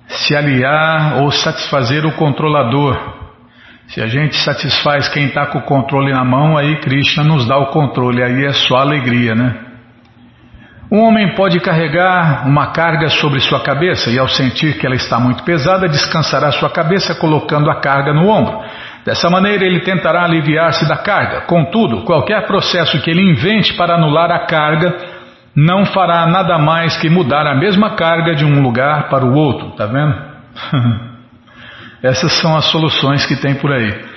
se 0.08 0.36
aliar 0.36 1.22
ou 1.22 1.32
satisfazer 1.32 2.06
o 2.06 2.14
controlador. 2.14 2.98
Se 3.88 4.02
a 4.02 4.08
gente 4.08 4.36
satisfaz 4.38 5.10
quem 5.10 5.26
está 5.26 5.48
com 5.48 5.60
o 5.60 5.64
controle 5.64 6.12
na 6.12 6.24
mão, 6.24 6.58
aí 6.58 6.80
Krishna 6.80 7.24
nos 7.24 7.48
dá 7.48 7.58
o 7.58 7.68
controle, 7.68 8.24
aí 8.24 8.46
é 8.46 8.54
só 8.54 8.78
alegria, 8.78 9.36
né? 9.36 9.73
Um 10.94 11.00
homem 11.00 11.34
pode 11.34 11.60
carregar 11.60 12.48
uma 12.48 12.68
carga 12.68 13.10
sobre 13.10 13.40
sua 13.40 13.64
cabeça 13.64 14.12
e, 14.12 14.20
ao 14.20 14.28
sentir 14.28 14.78
que 14.78 14.86
ela 14.86 14.94
está 14.94 15.20
muito 15.20 15.44
pesada, 15.44 15.90
descansará 15.90 16.52
sua 16.52 16.70
cabeça 16.70 17.16
colocando 17.16 17.68
a 17.72 17.82
carga 17.82 18.14
no 18.14 18.30
ombro. 18.30 18.60
Dessa 19.04 19.28
maneira, 19.28 19.66
ele 19.66 19.80
tentará 19.80 20.24
aliviar-se 20.24 20.88
da 20.88 20.96
carga. 20.96 21.48
Contudo, 21.48 22.04
qualquer 22.04 22.46
processo 22.46 23.02
que 23.02 23.10
ele 23.10 23.28
invente 23.28 23.74
para 23.74 23.96
anular 23.96 24.30
a 24.30 24.46
carga 24.46 24.96
não 25.56 25.84
fará 25.84 26.28
nada 26.28 26.60
mais 26.60 26.96
que 26.98 27.10
mudar 27.10 27.48
a 27.48 27.56
mesma 27.56 27.96
carga 27.96 28.36
de 28.36 28.46
um 28.46 28.62
lugar 28.62 29.10
para 29.10 29.26
o 29.26 29.34
outro. 29.34 29.72
Tá 29.72 29.88
vendo? 29.88 30.16
Essas 32.04 32.34
são 32.34 32.56
as 32.56 32.66
soluções 32.66 33.26
que 33.26 33.36
tem 33.36 33.56
por 33.56 33.72
aí. 33.72 34.13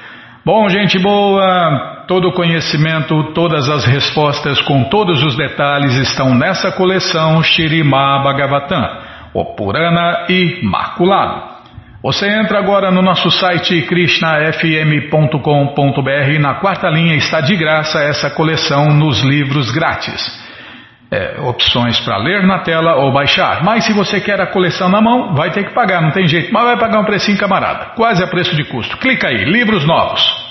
Bom, 0.46 0.68
gente 0.68 0.96
boa, 1.00 2.04
todo 2.06 2.28
o 2.28 2.32
conhecimento, 2.32 3.32
todas 3.34 3.68
as 3.68 3.84
respostas 3.84 4.60
com 4.60 4.84
todos 4.84 5.24
os 5.24 5.36
detalhes 5.36 5.96
estão 5.96 6.36
nessa 6.36 6.70
coleção 6.70 7.42
Shirima 7.42 8.22
Bhagavatam, 8.22 8.96
o 9.34 9.56
Purana 9.56 10.24
Imaculado. 10.28 11.56
Você 12.00 12.28
entra 12.28 12.60
agora 12.60 12.92
no 12.92 13.02
nosso 13.02 13.28
site 13.28 13.82
krishnafm.com.br 13.88 16.30
e 16.32 16.38
na 16.38 16.54
quarta 16.60 16.88
linha 16.90 17.16
está 17.16 17.40
de 17.40 17.56
graça 17.56 17.98
essa 17.98 18.30
coleção 18.30 18.90
nos 18.90 19.24
livros 19.24 19.72
grátis. 19.72 20.45
É, 21.08 21.40
opções 21.40 22.00
para 22.00 22.16
ler 22.16 22.44
na 22.44 22.60
tela 22.60 22.96
ou 22.96 23.12
baixar. 23.12 23.62
Mas 23.62 23.84
se 23.84 23.92
você 23.92 24.20
quer 24.20 24.40
a 24.40 24.46
coleção 24.46 24.88
na 24.88 25.00
mão, 25.00 25.34
vai 25.34 25.50
ter 25.52 25.64
que 25.64 25.72
pagar, 25.72 26.02
não 26.02 26.10
tem 26.10 26.26
jeito. 26.26 26.52
Mas 26.52 26.64
vai 26.64 26.78
pagar 26.78 26.98
um 26.98 27.04
precinho 27.04 27.38
camarada, 27.38 27.94
quase 27.94 28.24
a 28.24 28.26
preço 28.26 28.56
de 28.56 28.64
custo. 28.64 28.96
Clica 28.96 29.28
aí, 29.28 29.44
livros 29.44 29.86
novos. 29.86 30.45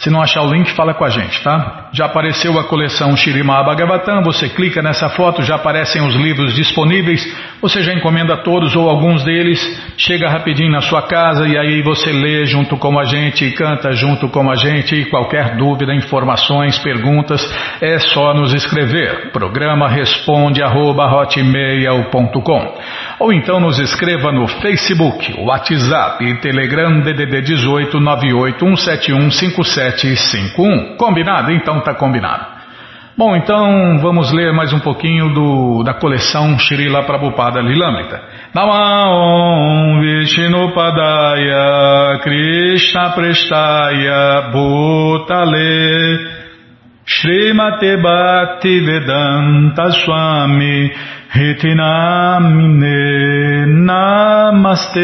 Se 0.00 0.08
não 0.08 0.22
achar 0.22 0.40
o 0.40 0.50
link, 0.50 0.70
fala 0.72 0.94
com 0.94 1.04
a 1.04 1.10
gente, 1.10 1.42
tá? 1.42 1.90
Já 1.92 2.06
apareceu 2.06 2.58
a 2.58 2.64
coleção 2.64 3.14
Shirima 3.14 3.62
Bhagavatam, 3.62 4.22
você 4.22 4.48
clica 4.48 4.80
nessa 4.80 5.10
foto, 5.10 5.42
já 5.42 5.56
aparecem 5.56 6.00
os 6.00 6.14
livros 6.14 6.54
disponíveis, 6.54 7.22
você 7.60 7.82
já 7.82 7.92
encomenda 7.92 8.38
todos 8.38 8.74
ou 8.74 8.88
alguns 8.88 9.22
deles, 9.24 9.60
chega 9.98 10.30
rapidinho 10.30 10.72
na 10.72 10.80
sua 10.80 11.02
casa 11.02 11.46
e 11.46 11.58
aí 11.58 11.82
você 11.82 12.12
lê 12.12 12.46
junto 12.46 12.78
com 12.78 12.98
a 12.98 13.04
gente 13.04 13.50
canta 13.50 13.92
junto 13.92 14.26
com 14.30 14.50
a 14.50 14.56
gente 14.56 14.94
e 14.94 15.04
qualquer 15.04 15.56
dúvida, 15.58 15.94
informações, 15.94 16.78
perguntas, 16.78 17.46
é 17.82 17.98
só 17.98 18.32
nos 18.32 18.54
escrever. 18.54 19.30
Programa 19.32 19.86
responde 19.86 20.62
arroba 20.62 21.10
ou 23.18 23.32
então 23.34 23.60
nos 23.60 23.78
escreva 23.78 24.32
no 24.32 24.48
Facebook, 24.48 25.34
WhatsApp 25.42 26.24
e 26.24 26.40
Telegram 26.40 27.00
DDD 27.00 27.42
18 27.42 27.98
9817157 27.98 29.89
751. 29.90 30.96
Combinado? 30.96 31.52
Então 31.52 31.80
tá 31.80 31.94
combinado. 31.94 32.60
Bom, 33.20 33.36
então 33.36 33.98
vamos 33.98 34.32
ler 34.32 34.50
mais 34.50 34.72
um 34.72 34.78
pouquinho 34.78 35.34
do, 35.34 35.82
da 35.82 35.92
coleção 35.92 36.58
Srila 36.58 37.02
Prabhupada 37.02 37.60
Lilamrita. 37.60 38.18
Namaon 38.54 40.00
Vishnupadaya 40.00 41.58
Krishna 42.22 43.10
Prestaya 43.10 44.50
Bhutale 44.50 46.18
Srimate 47.04 47.98
Bhakti 47.98 48.80
Vedanta 48.80 49.90
Swami 49.90 50.90
Hitinamine 51.34 52.86
Namaste 53.84 55.02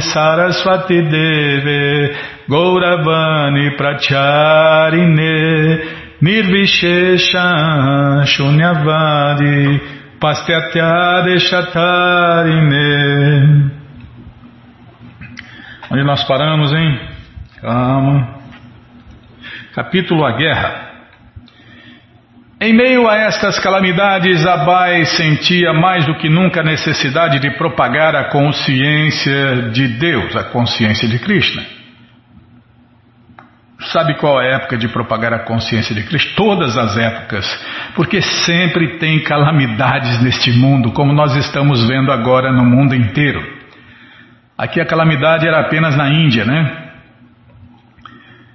Saraswati 0.00 1.02
Deve 1.02 2.37
Gauravani 2.48 3.76
Pracharine 3.76 5.80
Nirvishesha 6.22 8.24
Shunyavadi 8.24 9.80
Pastyatya 10.18 11.38
Chatarine 11.38 12.88
Onde 15.90 16.04
nós 16.04 16.22
paramos, 16.24 16.72
hein? 16.72 17.00
Calma. 17.60 18.38
Capítulo 19.74 20.26
A 20.26 20.32
Guerra. 20.32 20.88
Em 22.60 22.74
meio 22.74 23.08
a 23.08 23.16
estas 23.16 23.58
calamidades, 23.58 24.46
Abai 24.46 25.06
sentia 25.06 25.72
mais 25.72 26.04
do 26.04 26.14
que 26.16 26.28
nunca 26.28 26.60
a 26.60 26.64
necessidade 26.64 27.38
de 27.38 27.56
propagar 27.56 28.14
a 28.14 28.24
consciência 28.24 29.70
de 29.72 29.88
Deus, 29.98 30.36
a 30.36 30.44
consciência 30.44 31.08
de 31.08 31.18
Krishna. 31.20 31.77
Sabe 33.92 34.14
qual 34.14 34.40
é 34.42 34.52
a 34.52 34.56
época 34.56 34.76
de 34.76 34.86
propagar 34.88 35.32
a 35.32 35.44
consciência 35.44 35.94
de 35.94 36.02
Cristo? 36.02 36.34
Todas 36.34 36.76
as 36.76 36.96
épocas, 36.98 37.46
porque 37.94 38.20
sempre 38.20 38.98
tem 38.98 39.22
calamidades 39.22 40.20
neste 40.22 40.52
mundo, 40.52 40.92
como 40.92 41.12
nós 41.12 41.34
estamos 41.36 41.86
vendo 41.88 42.12
agora 42.12 42.52
no 42.52 42.64
mundo 42.64 42.94
inteiro. 42.94 43.40
Aqui 44.58 44.80
a 44.80 44.86
calamidade 44.86 45.46
era 45.46 45.60
apenas 45.60 45.96
na 45.96 46.10
Índia, 46.10 46.44
né? 46.44 46.90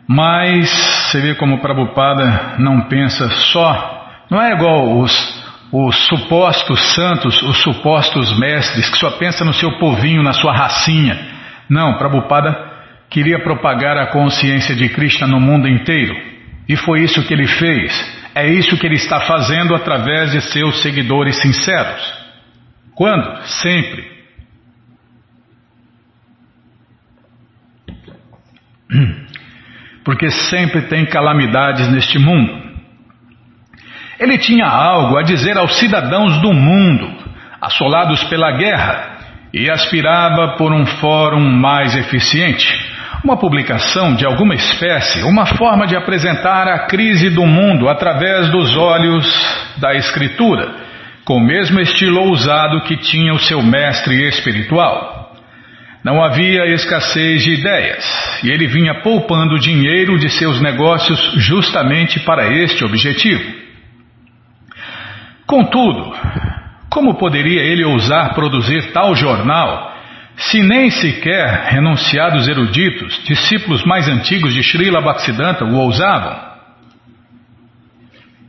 Mas 0.08 0.70
você 0.70 1.22
vê 1.22 1.36
como 1.36 1.60
Prabhupada 1.60 2.56
não 2.60 2.82
pensa 2.82 3.28
só, 3.30 4.06
não 4.30 4.40
é 4.40 4.52
igual 4.52 5.00
os, 5.00 5.46
os 5.72 5.96
supostos 6.08 6.94
santos, 6.94 7.42
os 7.42 7.58
supostos 7.64 8.38
mestres, 8.38 8.88
que 8.90 8.98
só 8.98 9.12
pensa 9.12 9.44
no 9.44 9.54
seu 9.54 9.80
povinho, 9.80 10.22
na 10.22 10.34
sua 10.34 10.54
racinha. 10.54 11.18
Não, 11.70 11.98
Prabhupada 11.98 12.73
queria 13.14 13.40
propagar 13.44 13.96
a 13.96 14.08
consciência 14.08 14.76
de 14.76 14.90
Krishna 14.90 15.28
no 15.28 15.40
mundo 15.40 15.68
inteiro. 15.68 16.16
E 16.68 16.76
foi 16.76 17.02
isso 17.02 17.24
que 17.24 17.32
ele 17.32 17.46
fez. 17.48 17.94
É 18.34 18.48
isso 18.48 18.76
que 18.76 18.88
ele 18.88 18.96
está 18.96 19.22
fazendo 19.22 19.76
através 19.76 20.32
de 20.32 20.42
seus 20.42 20.82
seguidores 20.82 21.40
sinceros. 21.40 22.02
Quando? 22.96 23.46
Sempre. 23.62 24.12
Porque 30.04 30.32
sempre 30.32 30.82
tem 30.88 31.06
calamidades 31.06 31.88
neste 31.90 32.18
mundo. 32.18 32.64
Ele 34.20 34.40
tinha 34.40 34.66
algo 34.66 35.20
a 35.20 35.22
dizer 35.22 35.56
aos 35.56 35.76
cidadãos 35.78 36.42
do 36.42 36.52
mundo, 36.52 37.16
assolados 37.62 38.24
pela 38.24 38.58
guerra, 38.58 39.12
e 39.54 39.70
aspirava 39.70 40.56
por 40.58 40.74
um 40.74 40.86
fórum 40.86 41.42
mais 41.42 41.96
eficiente 41.96 42.92
uma 43.24 43.38
publicação 43.38 44.14
de 44.16 44.26
alguma 44.26 44.54
espécie, 44.54 45.24
uma 45.24 45.46
forma 45.46 45.88
de 45.88 45.96
apresentar 45.96 46.68
a 46.68 46.88
crise 46.88 47.30
do 47.30 47.46
mundo 47.46 47.88
através 47.88 48.50
dos 48.50 48.76
olhos 48.76 49.26
da 49.78 49.96
Escritura, 49.96 50.76
com 51.24 51.38
o 51.38 51.44
mesmo 51.44 51.80
estilo 51.80 52.22
ousado 52.22 52.82
que 52.82 52.98
tinha 52.98 53.34
o 53.34 53.40
seu 53.40 53.62
mestre 53.62 54.28
espiritual. 54.28 55.38
Não 56.04 56.22
havia 56.22 56.66
escassez 56.74 57.44
de 57.44 57.54
ideias, 57.54 58.44
e 58.44 58.52
ele 58.52 58.68
vinha 58.68 59.02
poupando 59.02 59.58
dinheiro 59.58 60.20
de 60.20 60.28
seus 60.30 60.60
negócios 60.60 61.18
justamente 61.38 62.20
para 62.20 62.52
este 62.52 62.84
objetivo. 62.84 63.64
Contudo, 65.48 66.14
como 66.90 67.16
poderia 67.18 67.62
ele 67.62 67.86
ousar 67.86 68.34
produzir 68.34 68.92
tal 68.92 69.16
jornal 69.16 69.93
se 70.36 70.62
nem 70.62 70.90
sequer 70.90 71.68
renunciados 71.70 72.48
eruditos, 72.48 73.22
discípulos 73.24 73.84
mais 73.86 74.08
antigos 74.08 74.54
de 74.54 74.64
Srila 74.64 75.02
Bhaktisiddhanta 75.02 75.64
o 75.66 75.76
ousavam, 75.76 76.54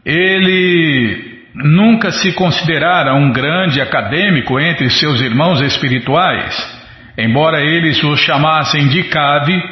ele 0.05 1.35
nunca 1.55 2.11
se 2.11 2.32
considerara 2.32 3.14
um 3.14 3.30
grande 3.30 3.80
acadêmico 3.80 4.59
entre 4.59 4.91
seus 4.91 5.20
irmãos 5.20 5.61
espirituais, 5.61 6.55
embora 7.16 7.61
eles 7.61 8.03
o 8.03 8.16
chamassem 8.16 8.89
de 8.89 9.05
Kavi 9.05 9.62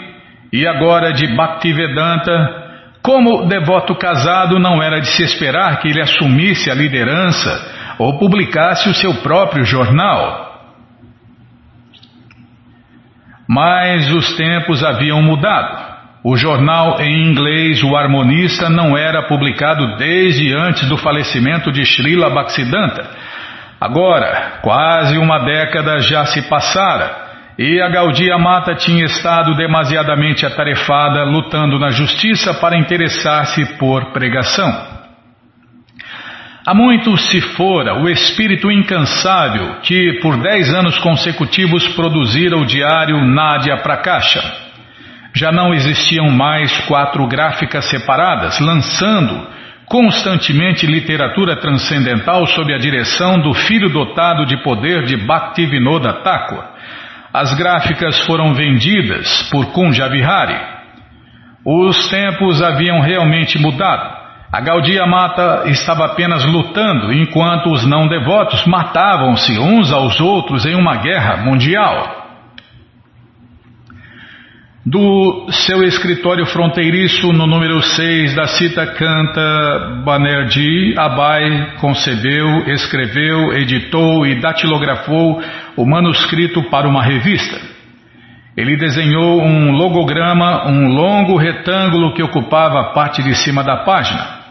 e 0.53 0.67
agora 0.67 1.13
de 1.13 1.27
Bhaktivedanta. 1.35 2.61
Como 3.03 3.47
devoto 3.47 3.97
casado, 3.97 4.61
não 4.61 4.81
era 4.81 5.01
de 5.01 5.09
se 5.09 5.25
esperar 5.25 5.81
que 5.81 5.89
ele 5.89 6.01
assumisse 6.01 6.71
a 6.71 6.75
liderança 6.75 7.95
ou 7.99 8.17
publicasse 8.17 8.89
o 8.89 8.95
seu 8.95 9.15
próprio 9.15 9.65
jornal. 9.65 10.52
Mas 13.55 14.11
os 14.11 14.35
tempos 14.35 14.83
haviam 14.83 15.21
mudado. 15.21 15.93
O 16.25 16.37
jornal 16.39 16.99
em 17.03 17.31
inglês, 17.31 17.83
o 17.83 17.95
Harmonista, 17.95 18.71
não 18.71 18.97
era 18.97 19.27
publicado 19.29 19.97
desde 19.99 20.55
antes 20.57 20.89
do 20.89 20.97
falecimento 20.97 21.71
de 21.71 21.85
Srila 21.85 22.31
Bhaktisiddhanta. 22.31 23.11
Agora, 23.79 24.61
quase 24.63 25.19
uma 25.19 25.39
década 25.41 25.99
já 25.99 26.25
se 26.25 26.49
passara 26.49 27.33
e 27.59 27.79
a 27.83 27.89
Gaudia 27.91 28.39
Mata 28.39 28.75
tinha 28.75 29.05
estado 29.05 29.55
demasiadamente 29.55 30.47
atarefada 30.47 31.23
lutando 31.25 31.79
na 31.79 31.91
justiça 31.91 32.55
para 32.55 32.79
interessar-se 32.79 33.77
por 33.77 34.13
pregação. 34.13 34.92
Há 36.65 36.75
muito 36.75 37.17
se 37.17 37.41
fora 37.41 38.01
o 38.01 38.09
espírito 38.09 38.71
incansável 38.71 39.81
que 39.83 40.21
por 40.23 40.41
dez 40.41 40.73
anos 40.73 40.97
consecutivos 40.99 41.89
produzira 41.89 42.57
o 42.57 42.65
diário 42.65 43.21
Nádia 43.25 43.79
Prakasha. 43.79 44.41
Já 45.35 45.51
não 45.51 45.75
existiam 45.75 46.31
mais 46.31 46.73
quatro 46.83 47.27
gráficas 47.27 47.87
separadas, 47.87 48.61
lançando 48.61 49.45
constantemente 49.87 50.87
literatura 50.87 51.57
transcendental 51.57 52.47
sob 52.47 52.73
a 52.73 52.79
direção 52.79 53.41
do 53.41 53.53
filho 53.53 53.89
dotado 53.89 54.47
de 54.47 54.57
poder 54.63 55.05
de 55.05 55.17
Bhaktivinoda 55.17 56.13
Thakur. 56.23 56.63
As 57.35 57.53
gráficas 57.55 58.21
foram 58.25 58.55
vendidas 58.55 59.43
por 59.51 59.73
Kunjavihari. 59.73 60.61
Os 61.67 62.09
tempos 62.09 62.63
haviam 62.63 63.01
realmente 63.01 63.59
mudado. 63.59 64.22
A 64.53 64.61
Gaudia 64.61 65.07
Mata 65.07 65.63
estava 65.69 66.05
apenas 66.05 66.45
lutando 66.45 67.11
enquanto 67.11 67.73
os 67.73 67.87
não 67.87 68.07
devotos 68.07 68.67
matavam-se 68.67 69.59
uns 69.59 69.91
aos 69.91 70.21
outros 70.21 70.67
em 70.67 70.75
uma 70.75 70.97
guerra 70.97 71.39
mundial. 71.39 72.21
Do 74.85 75.47
seu 75.49 75.83
escritório 75.85 76.45
fronteiriço 76.45 77.33
no 77.33 77.47
número 77.47 77.81
6 77.81 78.35
da 78.35 78.47
Cita 78.47 78.87
Canta 78.89 80.03
Banerjee, 80.05 80.99
Abai 80.99 81.77
concebeu, 81.81 82.71
escreveu, 82.75 83.55
editou 83.55 84.27
e 84.27 84.39
datilografou 84.39 85.43
o 85.79 85.87
manuscrito 85.87 86.63
para 86.65 86.87
uma 86.87 87.03
revista. 87.03 87.59
Ele 88.55 88.77
desenhou 88.77 89.41
um 89.41 89.73
logograma, 89.73 90.69
um 90.69 90.89
longo 90.89 91.39
retângulo 91.39 92.13
que 92.13 92.23
ocupava 92.23 92.81
a 92.81 92.93
parte 92.93 93.23
de 93.23 93.35
cima 93.35 93.65
da 93.65 93.79
página. 93.79 94.42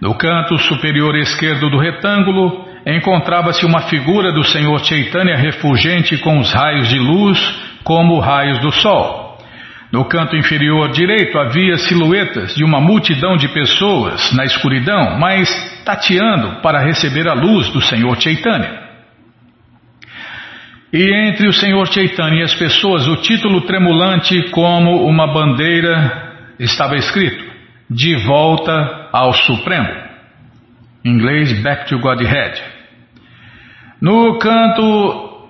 No 0.00 0.14
canto 0.14 0.58
superior 0.58 1.16
esquerdo 1.16 1.70
do 1.70 1.78
retângulo 1.78 2.66
encontrava-se 2.86 3.64
uma 3.64 3.82
figura 3.82 4.30
do 4.32 4.44
Senhor 4.44 4.78
Chaitanya 4.84 5.36
refulgente 5.36 6.18
com 6.18 6.38
os 6.38 6.52
raios 6.52 6.88
de 6.88 6.98
luz 6.98 7.38
como 7.82 8.20
raios 8.20 8.58
do 8.58 8.70
sol. 8.70 9.38
No 9.90 10.04
canto 10.04 10.36
inferior 10.36 10.90
direito 10.90 11.38
havia 11.38 11.76
silhuetas 11.78 12.54
de 12.54 12.64
uma 12.64 12.80
multidão 12.80 13.36
de 13.36 13.48
pessoas 13.48 14.32
na 14.32 14.44
escuridão, 14.44 15.18
mas 15.18 15.48
tateando 15.84 16.60
para 16.60 16.84
receber 16.84 17.26
a 17.28 17.34
luz 17.34 17.70
do 17.70 17.80
Senhor 17.80 18.20
Chaitanya. 18.20 18.86
E 20.92 21.28
entre 21.28 21.48
o 21.48 21.52
Senhor 21.52 21.86
Chaitanya 21.86 22.40
e 22.40 22.42
as 22.42 22.54
pessoas, 22.54 23.08
o 23.08 23.16
título 23.16 23.62
tremulante 23.62 24.50
como 24.50 25.06
uma 25.06 25.32
bandeira 25.32 26.34
estava 26.58 26.96
escrito: 26.96 27.44
De 27.88 28.16
volta 28.16 29.05
ao 29.16 29.32
Supremo. 29.32 29.88
Em 31.04 31.10
inglês, 31.10 31.62
Back 31.62 31.88
to 31.88 31.98
Godhead. 31.98 32.62
No 34.00 34.38
canto 34.38 35.48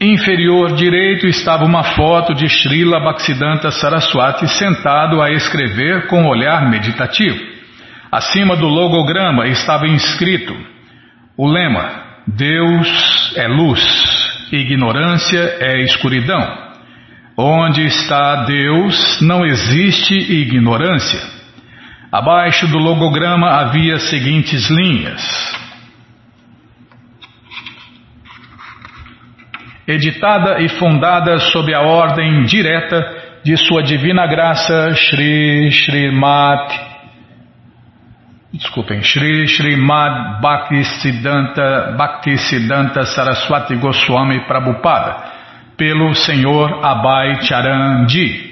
inferior 0.00 0.74
direito 0.74 1.26
estava 1.26 1.64
uma 1.64 1.82
foto 1.82 2.34
de 2.34 2.48
Srila 2.48 3.00
Bhaktisiddhanta 3.00 3.70
Saraswati 3.70 4.46
sentado 4.48 5.20
a 5.20 5.30
escrever 5.30 6.06
com 6.06 6.26
olhar 6.26 6.68
meditativo. 6.70 7.38
Acima 8.12 8.56
do 8.56 8.68
logograma 8.68 9.46
estava 9.48 9.86
inscrito 9.86 10.54
o 11.36 11.48
lema: 11.48 12.04
Deus 12.26 13.34
é 13.36 13.48
luz 13.48 14.26
ignorância 14.52 15.56
é 15.58 15.82
escuridão. 15.82 16.66
Onde 17.36 17.84
está 17.84 18.44
Deus, 18.44 19.20
não 19.20 19.44
existe 19.44 20.14
ignorância. 20.14 21.35
Abaixo 22.10 22.66
do 22.68 22.78
logograma 22.78 23.48
havia 23.60 23.98
seguintes 23.98 24.70
linhas: 24.70 25.22
Editada 29.86 30.60
e 30.60 30.68
fundada 30.68 31.38
sob 31.38 31.72
a 31.74 31.80
ordem 31.80 32.44
direta 32.44 33.40
de 33.44 33.56
Sua 33.56 33.82
Divina 33.82 34.26
Graça 34.26 34.94
Shri 34.94 35.70
Srimati 35.70 36.86
desculpem, 38.56 39.02
Shri 39.02 39.46
Srimad 39.48 40.40
Bhaktisiddhanta, 40.40 41.94
Bhaktisiddhanta 41.96 43.04
Saraswati 43.04 43.76
Goswami 43.76 44.40
Prabhupada, 44.46 45.32
pelo 45.76 46.14
Senhor 46.14 46.84
Abai 46.84 47.42
Charanji. 47.42 48.45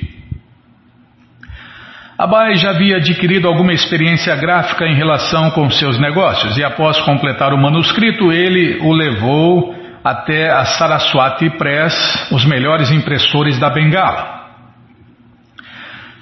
Abai 2.16 2.54
já 2.54 2.70
havia 2.70 2.98
adquirido 2.98 3.48
alguma 3.48 3.72
experiência 3.72 4.36
gráfica 4.36 4.86
em 4.86 4.94
relação 4.94 5.50
com 5.50 5.68
seus 5.68 5.98
negócios 5.98 6.56
e 6.56 6.62
após 6.62 7.00
completar 7.00 7.52
o 7.52 7.58
manuscrito 7.58 8.32
ele 8.32 8.78
o 8.82 8.92
levou 8.92 9.74
até 10.04 10.48
a 10.48 10.64
Saraswati 10.64 11.50
Press, 11.58 12.30
os 12.30 12.44
melhores 12.44 12.92
impressores 12.92 13.58
da 13.58 13.68
Bengala. 13.68 14.44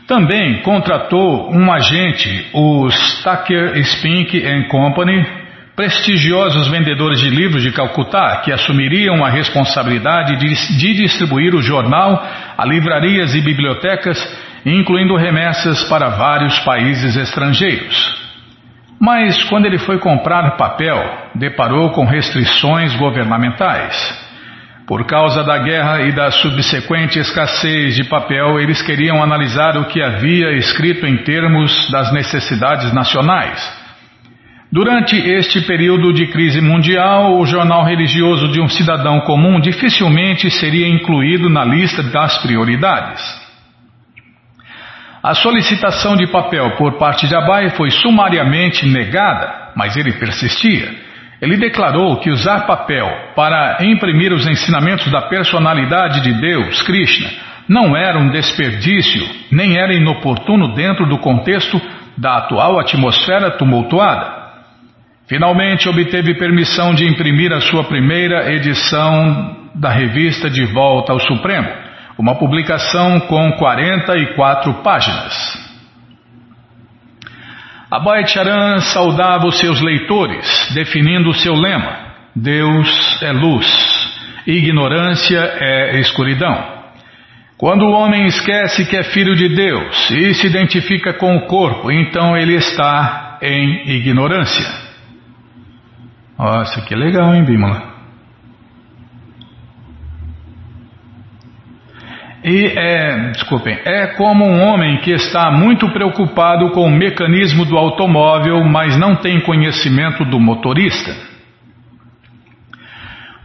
Também 0.07 0.63
contratou 0.63 1.53
um 1.53 1.71
agente, 1.71 2.49
os 2.55 3.23
Tucker 3.23 3.77
Spink 3.85 4.69
Company, 4.69 5.27
prestigiosos 5.77 6.69
vendedores 6.69 7.21
de 7.21 7.29
livros 7.29 7.63
de 7.63 7.71
Calcutá, 7.71 8.41
que 8.43 8.53
assumiriam 8.53 9.23
a 9.23 9.29
responsabilidade 9.29 10.37
de, 10.37 10.79
de 10.79 10.95
distribuir 10.95 11.55
o 11.55 11.63
jornal 11.63 12.27
a 12.57 12.65
livrarias 12.65 13.35
e 13.35 13.41
bibliotecas, 13.43 14.19
incluindo 14.65 15.17
remessas 15.17 15.85
para 15.85 16.09
vários 16.11 16.59
países 16.61 17.17
estrangeiros. 17.17 18.23
Mas 19.01 19.43
quando 19.45 19.67
ele 19.67 19.79
foi 19.79 19.99
comprar 19.99 20.57
papel, 20.57 20.97
deparou 21.35 21.91
com 21.91 22.05
restrições 22.05 22.95
governamentais. 22.95 24.23
Por 24.87 25.05
causa 25.07 25.43
da 25.43 25.59
guerra 25.59 26.03
e 26.03 26.13
da 26.13 26.31
subsequente 26.31 27.19
escassez 27.19 27.97
de 27.97 28.05
papel, 28.05 28.61
eles 28.61 28.83
queriam 28.83 29.23
analisar 29.23 29.77
o 29.77 29.87
que 29.87 30.03
havia 30.03 30.53
escrito 30.53 31.07
em 31.07 31.19
termos 31.25 31.91
das 31.91 32.13
necessidades 32.13 32.93
nacionais. 32.93 33.83
Durante 34.71 35.17
este 35.17 35.61
período 35.63 36.13
de 36.13 36.29
crise 36.29 36.61
mundial, 36.61 37.39
o 37.39 37.45
jornal 37.45 37.85
religioso 37.85 38.49
de 38.49 38.61
um 38.61 38.69
cidadão 38.69 39.21
comum 39.21 39.61
dificilmente 39.61 40.51
seria 40.51 40.89
incluído 40.89 41.51
na 41.51 41.65
lista 41.65 42.03
das 42.05 42.39
prioridades. 42.39 43.42
A 45.23 45.35
solicitação 45.35 46.17
de 46.17 46.27
papel 46.27 46.73
por 46.77 46.99
parte 46.99 47.29
de 47.29 47.37
Abai 47.37 47.71
foi 47.71 47.91
sumariamente 47.91 48.85
negada, 48.89 49.71
mas 49.77 49.97
ele 49.97 50.15
persistia. 50.15 50.93
Ele 51.41 51.57
declarou 51.57 52.17
que 52.19 52.29
usar 52.29 52.67
papel 52.67 53.07
para 53.37 53.79
imprimir 53.83 54.33
os 54.33 54.49
ensinamentos 54.49 55.11
da 55.13 55.23
personalidade 55.23 56.23
de 56.23 56.33
Deus, 56.41 56.83
Krishna, 56.83 57.31
não 57.69 57.97
era 57.97 58.19
um 58.19 58.31
desperdício, 58.31 59.25
nem 59.51 59.79
era 59.79 59.95
inoportuno 59.95 60.75
dentro 60.75 61.07
do 61.09 61.19
contexto 61.19 61.81
da 62.19 62.39
atual 62.39 62.81
atmosfera 62.81 63.53
tumultuada. 63.53 64.43
Finalmente 65.29 65.89
obteve 65.89 66.37
permissão 66.37 66.95
de 66.95 67.07
imprimir 67.07 67.53
a 67.53 67.61
sua 67.61 67.85
primeira 67.85 68.53
edição 68.53 69.57
da 69.75 69.89
revista 69.89 70.51
De 70.51 70.65
Volta 70.65 71.13
ao 71.13 71.21
Supremo, 71.21 71.69
uma 72.23 72.37
publicação 72.37 73.19
com 73.19 73.51
44 73.55 74.75
páginas. 74.75 75.59
Abai 77.91 78.25
Charan 78.29 78.79
saudava 78.79 79.49
os 79.49 79.59
seus 79.59 79.81
leitores, 79.81 80.71
definindo 80.73 81.31
o 81.31 81.35
seu 81.35 81.53
lema: 81.53 82.15
Deus 82.35 83.21
é 83.23 83.33
luz, 83.33 83.67
ignorância 84.47 85.41
é 85.41 85.99
escuridão. 85.99 86.81
Quando 87.59 87.83
o 87.83 87.93
homem 87.93 88.27
esquece 88.27 88.89
que 88.89 88.97
é 88.97 89.03
filho 89.03 89.35
de 89.35 89.49
Deus 89.49 90.11
e 90.13 90.33
se 90.35 90.47
identifica 90.47 91.13
com 91.15 91.37
o 91.37 91.47
corpo, 91.47 91.91
então 91.91 92.37
ele 92.37 92.55
está 92.55 93.39
em 93.43 93.97
ignorância. 93.97 94.67
Nossa, 96.39 96.83
que 96.83 96.95
legal, 96.95 97.35
hein, 97.35 97.45
Bímola? 97.45 97.92
E 102.45 102.67
é, 102.77 103.31
desculpem, 103.31 103.79
é 103.85 104.09
como 104.17 104.45
um 104.45 104.63
homem 104.63 104.99
que 104.99 105.13
está 105.13 105.51
muito 105.53 105.89
preocupado 105.93 106.71
com 106.71 106.87
o 106.87 106.91
mecanismo 106.91 107.65
do 107.65 107.79
automóvel, 107.79 108.65
mas 108.65 108.97
não 108.97 109.15
tem 109.15 109.41
conhecimento 109.41 110.25
do 110.25 110.41
motorista. 110.41 111.15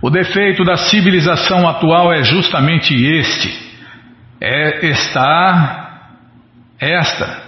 O 0.01 0.09
defeito 0.09 0.63
da 0.63 0.77
civilização 0.77 1.67
atual 1.67 2.11
é 2.11 2.23
justamente 2.23 2.95
este. 2.95 3.67
É 4.41 4.87
está 4.87 5.99
esta. 6.79 7.43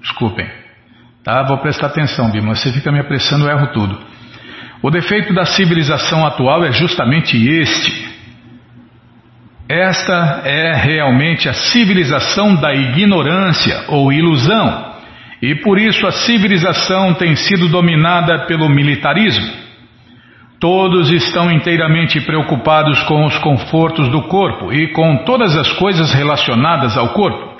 Desculpem. 0.00 0.48
Tá, 1.22 1.42
vou 1.42 1.58
prestar 1.58 1.88
atenção, 1.88 2.30
Bima. 2.30 2.54
Você 2.54 2.72
fica 2.72 2.92
me 2.92 3.00
apressando, 3.00 3.46
eu 3.46 3.50
erro 3.50 3.72
tudo. 3.72 3.98
O 4.82 4.90
defeito 4.90 5.34
da 5.34 5.44
civilização 5.44 6.26
atual 6.26 6.64
é 6.64 6.72
justamente 6.72 7.36
este. 7.36 8.15
Esta 9.68 10.42
é 10.44 10.74
realmente 10.74 11.48
a 11.48 11.52
civilização 11.52 12.54
da 12.54 12.72
ignorância 12.72 13.86
ou 13.88 14.12
ilusão, 14.12 14.92
e 15.42 15.56
por 15.56 15.76
isso 15.76 16.06
a 16.06 16.12
civilização 16.12 17.14
tem 17.14 17.34
sido 17.34 17.68
dominada 17.68 18.46
pelo 18.46 18.68
militarismo. 18.68 19.66
Todos 20.60 21.10
estão 21.10 21.50
inteiramente 21.50 22.20
preocupados 22.20 23.02
com 23.02 23.24
os 23.24 23.36
confortos 23.38 24.08
do 24.08 24.22
corpo 24.28 24.72
e 24.72 24.92
com 24.92 25.24
todas 25.24 25.56
as 25.56 25.72
coisas 25.72 26.12
relacionadas 26.12 26.96
ao 26.96 27.08
corpo, 27.08 27.56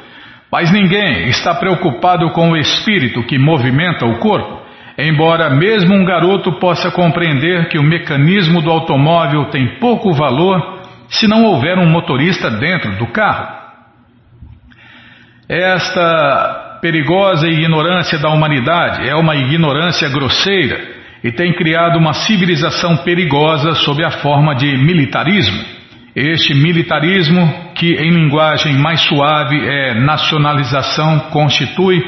mas 0.50 0.70
ninguém 0.70 1.26
está 1.28 1.57
preocupado 1.57 2.30
com 2.30 2.52
o 2.52 2.57
espírito 2.57 3.24
que 3.24 3.36
movimenta 3.36 4.07
o 4.07 4.18
corpo. 4.20 4.64
Embora 4.96 5.50
mesmo 5.50 5.94
um 5.94 6.04
garoto 6.04 6.52
possa 6.52 6.90
compreender 6.90 7.68
que 7.68 7.78
o 7.78 7.82
mecanismo 7.82 8.62
do 8.62 8.70
automóvel 8.70 9.46
tem 9.46 9.78
pouco 9.78 10.12
valor, 10.12 10.76
se 11.09 11.26
não 11.26 11.44
houver 11.44 11.78
um 11.78 11.88
motorista 11.88 12.50
dentro 12.50 12.96
do 12.96 13.07
carro. 13.09 13.57
Esta 15.48 16.78
perigosa 16.80 17.48
ignorância 17.48 18.18
da 18.18 18.28
humanidade 18.28 19.09
é 19.09 19.14
uma 19.14 19.36
ignorância 19.36 20.09
grosseira 20.09 20.96
e 21.22 21.32
tem 21.32 21.52
criado 21.52 21.98
uma 21.98 22.12
civilização 22.12 22.98
perigosa 22.98 23.74
sob 23.74 24.04
a 24.04 24.11
forma 24.11 24.54
de 24.54 24.76
militarismo. 24.76 25.76
Este 26.14 26.54
militarismo, 26.54 27.72
que 27.74 27.92
em 27.94 28.11
linguagem 28.11 28.74
mais 28.74 29.00
suave 29.02 29.59
é 29.59 29.94
nacionalização, 29.94 31.18
constitui. 31.30 32.02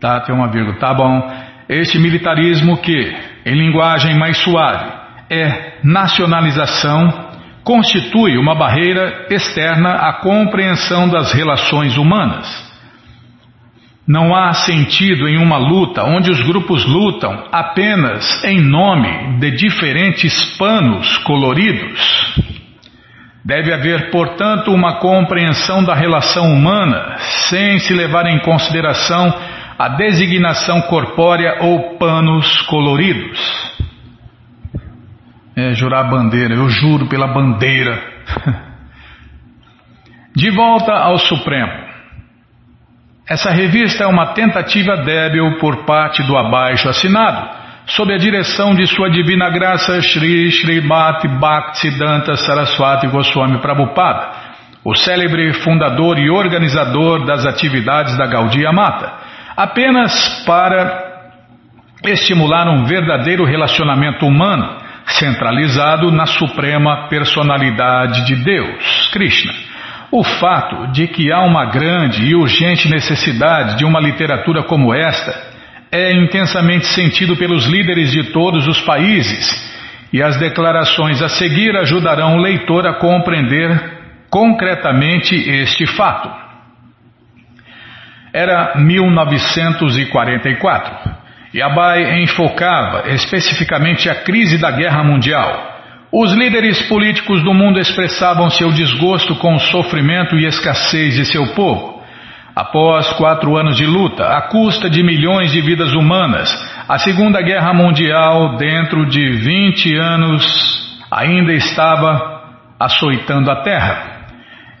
Tá, 0.00 0.20
tem 0.20 0.34
uma 0.34 0.48
vírgula, 0.48 0.78
tá 0.78 0.94
bom. 0.94 1.28
Este 1.68 1.98
militarismo 1.98 2.76
que, 2.78 3.16
em 3.46 3.54
linguagem 3.54 4.16
mais 4.16 4.36
suave, 4.38 4.92
é 5.28 5.78
nacionalização, 5.82 7.29
constitui 7.70 8.36
uma 8.36 8.56
barreira 8.56 9.28
externa 9.30 9.92
à 9.92 10.14
compreensão 10.14 11.08
das 11.08 11.32
relações 11.32 11.96
humanas. 11.96 12.68
Não 14.08 14.34
há 14.34 14.52
sentido 14.52 15.28
em 15.28 15.38
uma 15.38 15.56
luta 15.56 16.02
onde 16.02 16.32
os 16.32 16.40
grupos 16.40 16.84
lutam 16.84 17.44
apenas 17.52 18.42
em 18.42 18.60
nome 18.60 19.38
de 19.38 19.52
diferentes 19.52 20.56
panos 20.58 21.16
coloridos. 21.18 22.34
Deve 23.44 23.72
haver, 23.72 24.10
portanto, 24.10 24.72
uma 24.72 24.94
compreensão 24.94 25.84
da 25.84 25.94
relação 25.94 26.52
humana, 26.52 27.18
sem 27.48 27.78
se 27.78 27.94
levar 27.94 28.26
em 28.26 28.40
consideração 28.40 29.32
a 29.78 29.90
designação 29.90 30.80
corpórea 30.82 31.58
ou 31.60 31.96
panos 31.98 32.62
coloridos. 32.62 33.69
Jurar 35.74 36.08
bandeira, 36.10 36.54
eu 36.54 36.68
juro 36.68 37.06
pela 37.06 37.26
bandeira. 37.28 38.02
De 40.34 40.50
volta 40.50 40.92
ao 40.92 41.18
Supremo. 41.18 41.90
Essa 43.28 43.50
revista 43.50 44.04
é 44.04 44.06
uma 44.06 44.32
tentativa 44.34 44.96
débil 44.98 45.58
por 45.58 45.84
parte 45.84 46.22
do 46.24 46.36
abaixo 46.36 46.88
assinado, 46.88 47.48
sob 47.86 48.12
a 48.12 48.18
direção 48.18 48.74
de 48.74 48.86
Sua 48.86 49.08
Divina 49.10 49.48
Graça 49.50 50.00
Sri 50.02 50.50
Srimati 50.50 51.28
Bhaktisiddhanta 51.28 52.34
Saraswati 52.36 53.06
Goswami 53.08 53.58
Prabhupada, 53.58 54.30
o 54.84 54.94
célebre 54.94 55.52
fundador 55.62 56.18
e 56.18 56.30
organizador 56.30 57.24
das 57.24 57.46
atividades 57.46 58.16
da 58.16 58.26
Gaudiya 58.26 58.72
Mata, 58.72 59.12
apenas 59.56 60.44
para 60.44 61.10
estimular 62.04 62.68
um 62.68 62.84
verdadeiro 62.84 63.44
relacionamento 63.44 64.26
humano 64.26 64.79
centralizado 65.18 66.10
na 66.10 66.26
suprema 66.26 67.08
personalidade 67.08 68.26
de 68.26 68.36
Deus, 68.36 69.08
Krishna 69.12 69.70
o 70.10 70.24
fato 70.24 70.88
de 70.88 71.06
que 71.06 71.30
há 71.32 71.42
uma 71.42 71.66
grande 71.66 72.24
e 72.24 72.34
urgente 72.34 72.90
necessidade 72.90 73.78
de 73.78 73.84
uma 73.84 74.00
literatura 74.00 74.64
como 74.64 74.92
esta 74.92 75.48
é 75.92 76.12
intensamente 76.12 76.86
sentido 76.86 77.36
pelos 77.36 77.66
líderes 77.66 78.10
de 78.10 78.32
todos 78.32 78.66
os 78.66 78.80
países 78.80 79.70
e 80.12 80.20
as 80.22 80.36
declarações 80.36 81.22
a 81.22 81.28
seguir 81.28 81.76
ajudarão 81.76 82.34
o 82.36 82.40
leitor 82.40 82.84
a 82.86 82.94
compreender 82.94 84.00
concretamente 84.28 85.36
este 85.36 85.86
fato. 85.86 86.28
Era 88.32 88.74
1944 88.76 91.19
e 91.52 91.62
Abai 91.62 92.22
enfocava 92.22 93.08
especificamente 93.10 94.08
a 94.08 94.22
crise 94.22 94.58
da 94.58 94.70
Guerra 94.70 95.02
Mundial 95.02 95.70
os 96.12 96.32
líderes 96.32 96.82
políticos 96.88 97.40
do 97.44 97.54
mundo 97.54 97.78
expressavam 97.78 98.50
seu 98.50 98.72
desgosto 98.72 99.36
com 99.36 99.54
o 99.54 99.60
sofrimento 99.60 100.34
e 100.36 100.44
escassez 100.44 101.14
de 101.14 101.24
seu 101.24 101.54
povo. 101.54 102.02
Após 102.54 103.12
quatro 103.12 103.56
anos 103.56 103.76
de 103.76 103.86
luta, 103.86 104.26
à 104.26 104.42
custa 104.42 104.90
de 104.90 105.04
milhões 105.04 105.52
de 105.52 105.60
vidas 105.60 105.92
humanas, 105.92 106.50
a 106.88 106.98
Segunda 106.98 107.40
Guerra 107.40 107.72
Mundial, 107.72 108.56
dentro 108.56 109.06
de 109.06 109.30
20 109.36 109.94
anos, 109.94 110.98
ainda 111.12 111.52
estava 111.52 112.42
açoitando 112.80 113.48
a 113.48 113.62
Terra. 113.62 114.26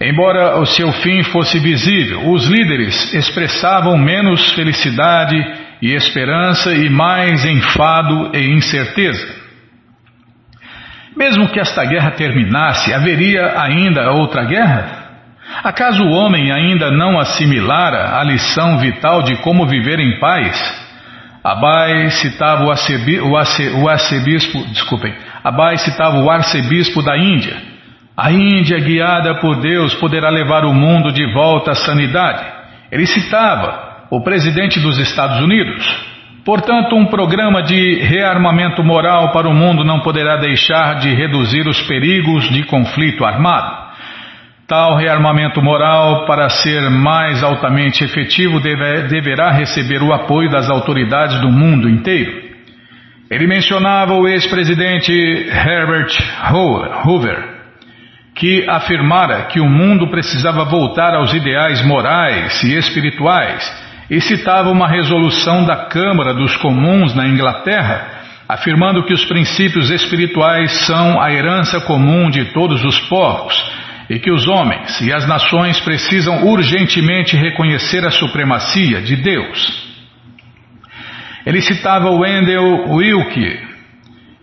Embora 0.00 0.58
o 0.58 0.66
seu 0.66 0.90
fim 0.90 1.22
fosse 1.22 1.60
visível, 1.60 2.28
os 2.32 2.46
líderes 2.46 3.14
expressavam 3.14 3.96
menos 3.96 4.52
felicidade 4.54 5.36
e 5.80 5.94
esperança 5.94 6.72
e 6.74 6.88
mais 6.90 7.44
enfado 7.44 8.30
e 8.34 8.52
incerteza. 8.52 9.40
Mesmo 11.16 11.48
que 11.48 11.58
esta 11.58 11.84
guerra 11.84 12.12
terminasse, 12.12 12.92
haveria 12.92 13.60
ainda 13.60 14.12
outra 14.12 14.44
guerra? 14.44 15.00
Acaso 15.64 16.02
o 16.02 16.12
homem 16.12 16.52
ainda 16.52 16.90
não 16.90 17.18
assimilara 17.18 18.18
a 18.18 18.24
lição 18.24 18.78
vital 18.78 19.22
de 19.22 19.36
como 19.42 19.66
viver 19.66 19.98
em 19.98 20.18
paz? 20.20 20.80
Abai 21.42 22.10
citava 22.10 22.64
o, 22.64 22.68
o, 22.68 23.82
o 23.82 23.88
arcebispo, 23.88 24.64
desculpem, 24.68 25.14
Abai 25.42 25.78
citava 25.78 26.18
o 26.18 26.30
arcebispo 26.30 27.02
da 27.02 27.16
Índia. 27.16 27.56
A 28.16 28.30
Índia, 28.30 28.78
guiada 28.78 29.36
por 29.40 29.56
Deus, 29.60 29.94
poderá 29.94 30.28
levar 30.28 30.64
o 30.64 30.74
mundo 30.74 31.10
de 31.10 31.32
volta 31.32 31.72
à 31.72 31.74
sanidade. 31.74 32.44
Ele 32.92 33.06
citava 33.06 33.89
o 34.10 34.20
presidente 34.20 34.80
dos 34.80 34.98
Estados 34.98 35.40
Unidos. 35.40 36.10
Portanto, 36.44 36.96
um 36.96 37.06
programa 37.06 37.62
de 37.62 38.00
rearmamento 38.00 38.82
moral 38.82 39.30
para 39.30 39.48
o 39.48 39.54
mundo 39.54 39.84
não 39.84 40.00
poderá 40.00 40.36
deixar 40.36 40.96
de 40.96 41.14
reduzir 41.14 41.68
os 41.68 41.80
perigos 41.82 42.48
de 42.48 42.64
conflito 42.64 43.24
armado. 43.24 43.90
Tal 44.66 44.96
rearmamento 44.96 45.62
moral, 45.62 46.26
para 46.26 46.48
ser 46.48 46.90
mais 46.90 47.42
altamente 47.42 48.02
efetivo, 48.02 48.58
deve, 48.58 49.02
deverá 49.08 49.50
receber 49.52 50.02
o 50.02 50.12
apoio 50.12 50.50
das 50.50 50.68
autoridades 50.68 51.40
do 51.40 51.50
mundo 51.50 51.88
inteiro. 51.88 52.50
Ele 53.30 53.46
mencionava 53.46 54.14
o 54.14 54.26
ex-presidente 54.26 55.12
Herbert 55.12 56.16
Hoover, 57.04 57.44
que 58.34 58.64
afirmara 58.68 59.42
que 59.44 59.60
o 59.60 59.68
mundo 59.68 60.08
precisava 60.08 60.64
voltar 60.64 61.14
aos 61.14 61.32
ideais 61.32 61.84
morais 61.84 62.62
e 62.64 62.74
espirituais 62.74 63.89
e 64.10 64.20
citava 64.20 64.68
uma 64.70 64.88
resolução 64.88 65.64
da 65.64 65.86
Câmara 65.86 66.34
dos 66.34 66.56
Comuns 66.56 67.14
na 67.14 67.28
Inglaterra, 67.28 68.08
afirmando 68.48 69.04
que 69.04 69.14
os 69.14 69.24
princípios 69.24 69.88
espirituais 69.88 70.72
são 70.84 71.22
a 71.22 71.32
herança 71.32 71.80
comum 71.82 72.28
de 72.28 72.46
todos 72.46 72.84
os 72.84 72.98
povos 73.02 73.54
e 74.10 74.18
que 74.18 74.32
os 74.32 74.48
homens 74.48 75.00
e 75.00 75.12
as 75.12 75.28
nações 75.28 75.78
precisam 75.80 76.44
urgentemente 76.44 77.36
reconhecer 77.36 78.04
a 78.04 78.10
supremacia 78.10 79.00
de 79.00 79.14
Deus. 79.14 79.88
Ele 81.46 81.60
citava 81.60 82.10
Wendell 82.10 82.90
Wilkie, 82.90 83.60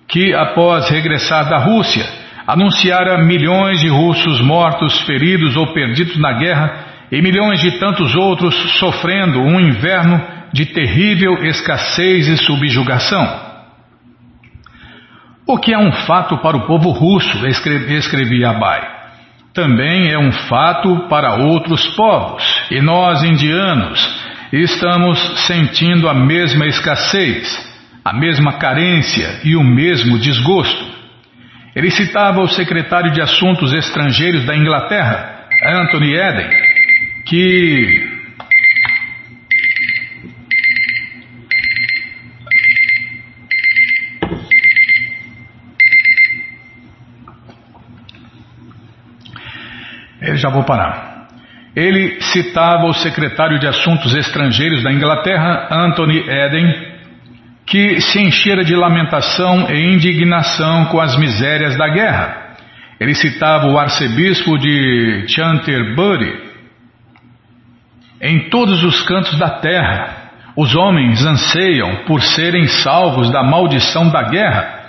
que 0.08 0.34
após 0.34 0.90
regressar 0.90 1.50
da 1.50 1.58
Rússia, 1.58 2.06
anunciara 2.48 3.18
milhões 3.26 3.82
de 3.82 3.90
russos 3.90 4.40
mortos, 4.40 5.02
feridos 5.02 5.58
ou 5.58 5.74
perdidos 5.74 6.18
na 6.18 6.32
guerra 6.32 6.87
e 7.12 7.22
milhões 7.22 7.62
de 7.62 7.80
tantos 7.80 8.16
outros 8.16 8.56
sofrendo 8.80 9.40
um 9.40 9.60
inverno 9.60 10.22
de 10.54 10.66
terrível 10.66 11.46
escassez 11.46 12.28
e 12.28 12.38
subjugação. 12.38 13.48
O 15.48 15.58
que 15.58 15.74
é 15.74 15.78
um 15.78 15.92
fato 15.92 16.38
para 16.40 16.58
o 16.58 16.68
povo 16.68 16.90
russo, 16.90 17.46
escrevia 17.48 18.50
Abai, 18.50 18.82
também 19.54 20.12
é 20.12 20.20
um 20.20 20.32
fato 20.32 21.08
para 21.08 21.36
outros 21.36 21.88
povos, 21.96 22.44
e 22.70 22.82
nós, 22.82 23.24
indianos, 23.24 24.00
estamos 24.52 25.18
sentindo 25.48 26.10
a 26.10 26.14
mesma 26.14 26.66
escassez, 26.68 27.66
a 28.04 28.14
mesma 28.14 28.60
carência 28.60 29.40
e 29.44 29.56
o 29.56 29.64
mesmo 29.64 30.20
desgosto. 30.20 30.86
Ele 31.76 31.90
citava 31.92 32.42
o 32.42 32.48
secretário 32.48 33.12
de 33.12 33.22
Assuntos 33.22 33.72
Estrangeiros 33.72 34.46
da 34.46 34.56
Inglaterra, 34.56 35.48
Anthony 35.66 36.14
Eden, 36.14 36.67
que 37.28 38.18
Eu 50.20 50.36
já 50.36 50.50
vou 50.50 50.64
parar. 50.64 51.28
Ele 51.76 52.20
citava 52.22 52.86
o 52.86 52.94
secretário 52.94 53.60
de 53.60 53.68
Assuntos 53.68 54.14
Estrangeiros 54.16 54.84
da 54.84 54.92
Inglaterra, 54.92 55.68
Anthony 55.72 56.20
Eden, 56.28 56.98
que 57.66 58.02
se 58.02 58.20
enchera 58.20 58.64
de 58.64 58.76
lamentação 58.76 59.70
e 59.70 59.94
indignação 59.94 60.86
com 60.86 61.00
as 61.00 61.18
misérias 61.18 61.78
da 61.78 61.88
guerra. 61.88 62.56
Ele 63.00 63.14
citava 63.14 63.68
o 63.68 63.78
arcebispo 63.78 64.58
de 64.58 65.28
Canterbury, 65.34 66.47
em 68.22 68.50
todos 68.50 68.84
os 68.84 69.02
cantos 69.04 69.38
da 69.38 69.50
terra, 69.50 70.32
os 70.56 70.76
homens 70.76 71.24
anseiam 71.24 72.04
por 72.08 72.22
serem 72.22 72.68
salvos 72.68 73.32
da 73.32 73.44
maldição 73.44 74.10
da 74.10 74.24
guerra 74.24 74.88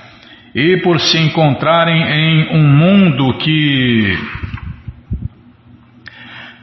e 0.55 0.79
por 0.79 0.99
se 0.99 1.19
encontrarem 1.19 2.03
em 2.03 2.59
um 2.59 2.67
mundo 2.67 3.35
que 3.35 4.19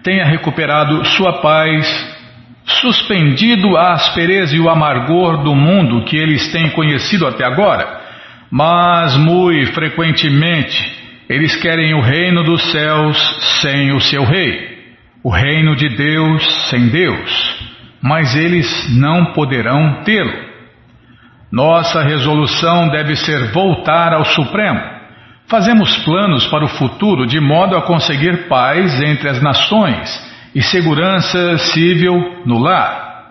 tenha 0.03 0.25
recuperado 0.25 1.05
sua 1.05 1.33
paz, 1.33 2.15
suspendido 2.65 3.77
a 3.77 3.93
aspereza 3.93 4.55
e 4.55 4.59
o 4.59 4.69
amargor 4.69 5.43
do 5.43 5.53
mundo 5.53 6.03
que 6.05 6.17
eles 6.17 6.51
têm 6.51 6.71
conhecido 6.71 7.27
até 7.27 7.45
agora, 7.45 8.01
mas 8.49 9.15
muito 9.15 9.71
frequentemente 9.73 10.95
eles 11.29 11.55
querem 11.55 11.93
o 11.93 12.01
reino 12.01 12.43
dos 12.43 12.71
céus 12.71 13.17
sem 13.61 13.91
o 13.93 13.99
seu 13.99 14.23
rei 14.23 14.74
o 15.25 15.31
reino 15.31 15.75
de 15.75 15.89
Deus 15.89 16.69
sem 16.69 16.87
Deus, 16.89 17.55
mas 17.99 18.35
eles 18.35 18.95
não 18.95 19.33
poderão 19.33 20.03
tê-lo. 20.03 20.31
Nossa 21.51 22.03
resolução 22.03 22.89
deve 22.89 23.15
ser 23.15 23.51
voltar 23.51 24.13
ao 24.13 24.23
Supremo. 24.23 24.79
Fazemos 25.47 25.97
planos 26.03 26.45
para 26.45 26.63
o 26.63 26.67
futuro 26.67 27.25
de 27.25 27.39
modo 27.39 27.75
a 27.75 27.81
conseguir 27.81 28.47
paz 28.47 29.01
entre 29.01 29.27
as 29.27 29.41
nações 29.41 30.31
e 30.53 30.61
segurança 30.61 31.57
civil 31.57 32.43
no 32.45 32.59
lar. 32.59 33.23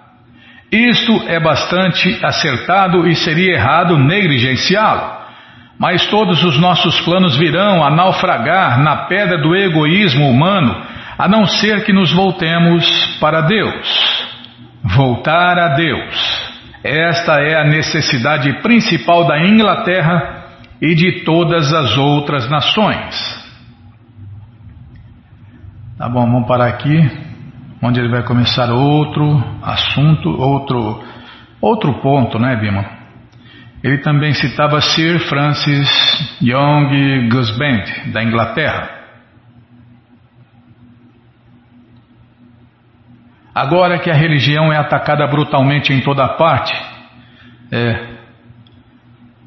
Isto 0.72 1.22
é 1.28 1.38
bastante 1.38 2.18
acertado 2.24 3.07
e 3.07 3.14
seria 3.14 3.55
errado 3.55 3.97
negligenciá-lo. 3.97 5.22
Mas 5.78 6.05
todos 6.07 6.42
os 6.42 6.59
nossos 6.59 7.01
planos 7.03 7.36
virão 7.36 7.84
a 7.84 7.90
naufragar 7.90 8.82
na 8.82 9.07
pedra 9.07 9.38
do 9.38 9.55
egoísmo 9.55 10.28
humano, 10.28 10.93
a 11.17 11.29
não 11.29 11.47
ser 11.47 11.85
que 11.85 11.93
nos 11.93 12.12
voltemos 12.12 13.17
para 13.21 13.43
Deus. 13.43 14.35
Voltar 14.83 15.59
a 15.59 15.75
Deus. 15.75 16.55
Esta 16.83 17.41
é 17.41 17.57
a 17.57 17.65
necessidade 17.65 18.61
principal 18.61 19.27
da 19.27 19.39
Inglaterra 19.47 20.45
e 20.81 20.95
de 20.95 21.25
todas 21.25 21.73
as 21.73 21.97
outras 21.97 22.49
nações. 22.51 23.43
Tá 25.97 26.09
bom, 26.09 26.31
vamos 26.31 26.47
parar 26.47 26.67
aqui, 26.67 27.11
onde 27.83 28.01
ele 28.01 28.11
vai 28.11 28.23
começar 28.25 28.71
outro 28.71 29.43
assunto, 29.62 30.29
outro 30.29 31.03
outro 31.61 31.95
ponto, 32.03 32.39
né, 32.39 32.57
Bima? 32.57 32.85
Ele 33.83 33.99
também 33.99 34.35
citava 34.35 34.81
Sir 34.81 35.21
Francis 35.29 35.89
Young 36.43 37.29
Gusband, 37.31 37.85
da 38.12 38.23
Inglaterra. 38.23 39.03
Agora 43.55 43.98
que 43.98 44.11
a 44.11 44.14
religião 44.14 44.72
é 44.72 44.76
atacada 44.76 45.26
brutalmente 45.26 45.92
em 45.92 46.00
toda 46.00 46.26
parte, 46.28 46.74
é, 47.70 48.07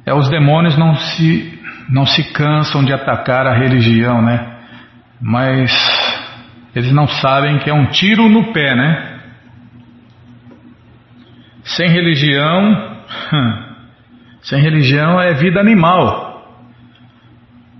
é 0.05 0.13
os 0.13 0.29
demônios 0.29 0.77
não 0.77 0.95
se 0.95 1.57
não 1.89 2.05
se 2.05 2.33
cansam 2.33 2.83
de 2.83 2.93
atacar 2.93 3.47
a 3.47 3.57
religião, 3.57 4.21
né? 4.21 4.57
Mas 5.21 5.71
eles 6.75 6.91
não 6.91 7.07
sabem 7.07 7.59
que 7.59 7.69
é 7.69 7.73
um 7.73 7.87
tiro 7.87 8.27
no 8.29 8.51
pé, 8.51 8.75
né? 8.75 9.19
Sem 11.63 11.89
religião, 11.89 13.03
sem 14.41 14.61
religião 14.61 15.19
é 15.19 15.33
vida 15.33 15.59
animal. 15.59 16.27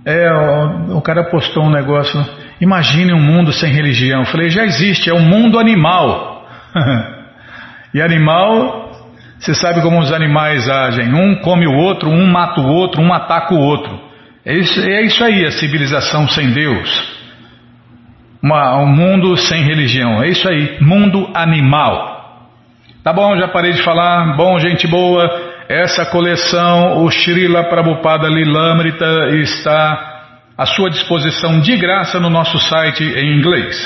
É, 0.04 0.32
o, 0.32 0.96
o 0.98 1.02
cara 1.02 1.24
postou 1.24 1.64
um 1.64 1.70
negócio. 1.70 2.18
Imagine 2.60 3.12
um 3.12 3.20
mundo 3.20 3.52
sem 3.52 3.72
religião. 3.72 4.20
Eu 4.20 4.26
falei, 4.26 4.50
já 4.50 4.64
existe, 4.64 5.08
é 5.08 5.14
um 5.14 5.22
mundo 5.22 5.58
animal. 5.58 6.46
e 7.94 8.02
animal, 8.02 8.90
você 9.38 9.54
sabe 9.54 9.80
como 9.80 10.00
os 10.00 10.12
animais 10.12 10.68
agem. 10.68 11.14
Um 11.14 11.36
come 11.36 11.66
o 11.66 11.74
outro, 11.74 12.10
um 12.10 12.26
mata 12.26 12.60
o 12.60 12.66
outro, 12.66 13.00
um 13.00 13.12
ataca 13.12 13.54
o 13.54 13.60
outro. 13.60 14.00
É 14.44 14.54
isso, 14.54 14.80
é 14.80 15.02
isso 15.02 15.22
aí, 15.22 15.44
a 15.44 15.52
civilização 15.52 16.28
sem 16.28 16.50
Deus. 16.50 17.18
Uma, 18.42 18.78
um 18.78 18.86
mundo 18.86 19.36
sem 19.36 19.62
religião. 19.62 20.22
É 20.22 20.28
isso 20.28 20.48
aí, 20.48 20.78
mundo 20.80 21.30
animal. 21.34 22.18
Tá 23.04 23.12
bom, 23.12 23.36
já 23.36 23.46
parei 23.48 23.72
de 23.72 23.82
falar. 23.82 24.36
Bom, 24.36 24.58
gente 24.58 24.86
boa, 24.86 25.24
essa 25.68 26.06
coleção, 26.06 27.04
o 27.04 27.10
Srila 27.10 27.64
Prabhupada 27.64 28.26
Lilamrita, 28.28 29.28
está 29.34 30.17
à 30.58 30.66
sua 30.66 30.90
disposição 30.90 31.60
de 31.60 31.76
graça 31.76 32.18
no 32.18 32.28
nosso 32.28 32.58
site 32.58 33.04
em 33.04 33.38
inglês. 33.38 33.76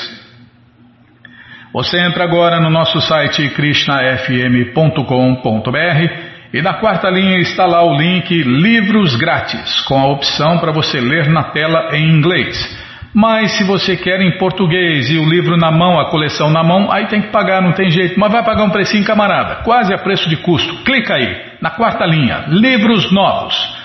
Você 1.71 1.99
entra 1.99 2.23
agora 2.23 2.59
no 2.59 2.71
nosso 2.71 2.99
site 2.99 3.47
krishnafm.com.br 3.49 6.33
e 6.51 6.61
na 6.63 6.73
quarta 6.73 7.11
linha 7.11 7.37
está 7.39 7.67
lá 7.67 7.83
o 7.83 7.95
link 7.95 8.41
Livros 8.41 9.15
Grátis, 9.15 9.81
com 9.81 9.99
a 9.99 10.07
opção 10.07 10.57
para 10.57 10.71
você 10.71 10.99
ler 10.99 11.29
na 11.29 11.43
tela 11.51 11.95
em 11.95 12.09
inglês. 12.09 12.81
Mas 13.13 13.51
se 13.51 13.63
você 13.63 13.95
quer 13.95 14.19
em 14.21 14.39
português 14.39 15.11
e 15.11 15.19
o 15.19 15.29
livro 15.29 15.55
na 15.55 15.71
mão, 15.71 15.99
a 15.99 16.09
coleção 16.09 16.49
na 16.49 16.63
mão, 16.63 16.91
aí 16.91 17.05
tem 17.05 17.21
que 17.21 17.31
pagar, 17.31 17.61
não 17.61 17.73
tem 17.73 17.91
jeito. 17.91 18.19
Mas 18.19 18.31
vai 18.31 18.43
pagar 18.43 18.63
um 18.63 18.71
precinho, 18.71 19.05
camarada, 19.05 19.63
quase 19.63 19.93
a 19.93 19.99
preço 19.99 20.27
de 20.27 20.37
custo. 20.37 20.83
Clica 20.83 21.13
aí, 21.13 21.39
na 21.61 21.69
quarta 21.69 22.03
linha, 22.05 22.45
livros 22.47 23.11
novos. 23.11 23.82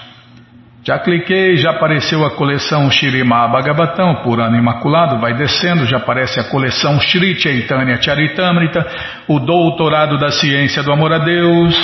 Já 0.89 0.99
cliquei, 0.99 1.55
já 1.59 1.72
apareceu 1.72 2.24
a 2.24 2.34
coleção 2.34 2.91
Shirima 2.91 3.47
Bhagavatam, 3.47 4.22
por 4.22 4.41
ano 4.41 4.57
imaculado, 4.57 5.20
vai 5.20 5.34
descendo, 5.34 5.84
já 5.84 5.99
aparece 5.99 6.41
a 6.41 6.45
coleção 6.45 6.99
Shri 6.99 7.39
Chaitanya 7.39 8.01
Charitamrita, 8.01 8.86
o 9.28 9.39
doutorado 9.39 10.16
da 10.16 10.30
ciência 10.30 10.82
do 10.82 10.91
amor 10.91 11.12
a 11.12 11.18
Deus, 11.18 11.76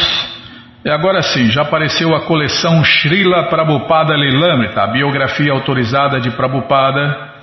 e 0.82 0.88
agora 0.88 1.20
sim, 1.20 1.50
já 1.50 1.60
apareceu 1.60 2.16
a 2.16 2.24
coleção 2.24 2.82
Srila 2.82 3.50
Prabhupada 3.50 4.14
Lilamrita, 4.14 4.80
a 4.80 4.86
biografia 4.86 5.52
autorizada 5.52 6.18
de 6.18 6.30
Prabhupada, 6.30 7.34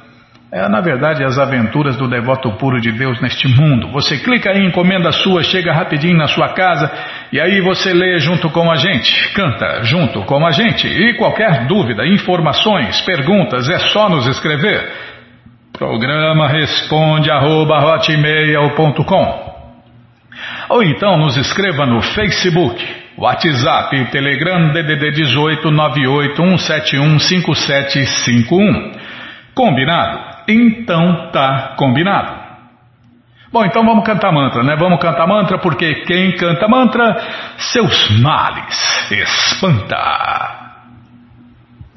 é, 0.51 0.67
na 0.67 0.81
verdade, 0.81 1.23
as 1.23 1.37
aventuras 1.37 1.95
do 1.95 2.09
devoto 2.09 2.51
puro 2.53 2.81
de 2.81 2.91
Deus 2.91 3.21
neste 3.21 3.47
mundo. 3.47 3.87
Você 3.91 4.17
clica 4.17 4.49
aí, 4.49 4.65
encomenda 4.65 5.11
sua, 5.11 5.43
chega 5.43 5.71
rapidinho 5.71 6.17
na 6.17 6.27
sua 6.27 6.49
casa 6.49 6.91
e 7.31 7.39
aí 7.39 7.61
você 7.61 7.93
lê 7.93 8.19
junto 8.19 8.49
com 8.49 8.69
a 8.69 8.75
gente, 8.75 9.29
canta 9.33 9.83
junto 9.83 10.21
com 10.23 10.45
a 10.45 10.51
gente. 10.51 10.85
E 10.85 11.13
qualquer 11.13 11.65
dúvida, 11.65 12.05
informações, 12.05 12.99
perguntas, 13.01 13.69
é 13.69 13.79
só 13.79 14.09
nos 14.09 14.27
escrever. 14.27 14.91
Programa 15.71 16.49
responde 16.49 17.31
arroba, 17.31 18.01
Ou 20.69 20.83
então 20.83 21.17
nos 21.17 21.37
escreva 21.37 21.85
no 21.85 22.01
Facebook, 22.01 22.85
WhatsApp, 23.17 24.11
Telegram 24.11 24.73
DDD 24.73 25.11
18 25.11 25.71
98 25.71 26.35
171 26.35 27.17
5751. 27.17 28.91
Combinado? 29.55 30.19
Então 30.49 31.29
tá 31.31 31.75
combinado. 31.77 32.40
Bom, 33.51 33.65
então 33.65 33.83
vamos 33.83 34.05
cantar 34.05 34.31
mantra, 34.31 34.63
né? 34.63 34.77
Vamos 34.79 35.01
cantar 35.01 35.27
mantra 35.27 35.57
porque 35.57 36.05
quem 36.05 36.37
canta 36.37 36.69
mantra, 36.69 37.21
seus 37.57 38.09
males 38.21 39.11
espanta. 39.11 40.61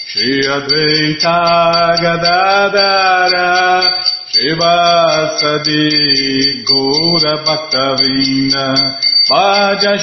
Shri 0.10 0.42
Advaita 0.50 1.38
Gadadara 2.02 3.86
Srivasadi 4.34 5.86
Gaura 6.66 7.34
Bhakta 7.46 7.86
Vrinda 8.00 8.68
Bhaja 9.30 9.94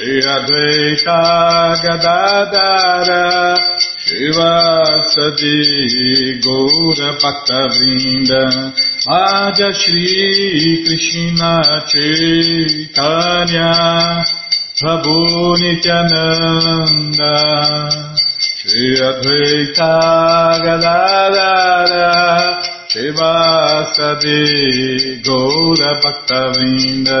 Shri 0.00 0.16
Advaita 0.24 1.20
Gadadara 1.84 3.24
Shivasadi 4.06 5.58
Gaura 6.40 7.10
Bhaktavinda 7.20 8.42
Madhya 9.06 9.68
Shri 9.74 10.80
Krishna 10.86 11.52
Chaitanya 11.92 13.72
Prabhu 14.80 15.20
Nityananda 15.60 17.34
Shri 18.64 18.88
Advaita 19.10 19.92
Gadadara 20.64 22.08
Shivasadi 22.88 24.40
Gaura 25.22 25.90
Bhaktavinda 26.00 27.20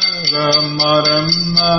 Rama 0.31 0.93
Rama, 1.07 1.71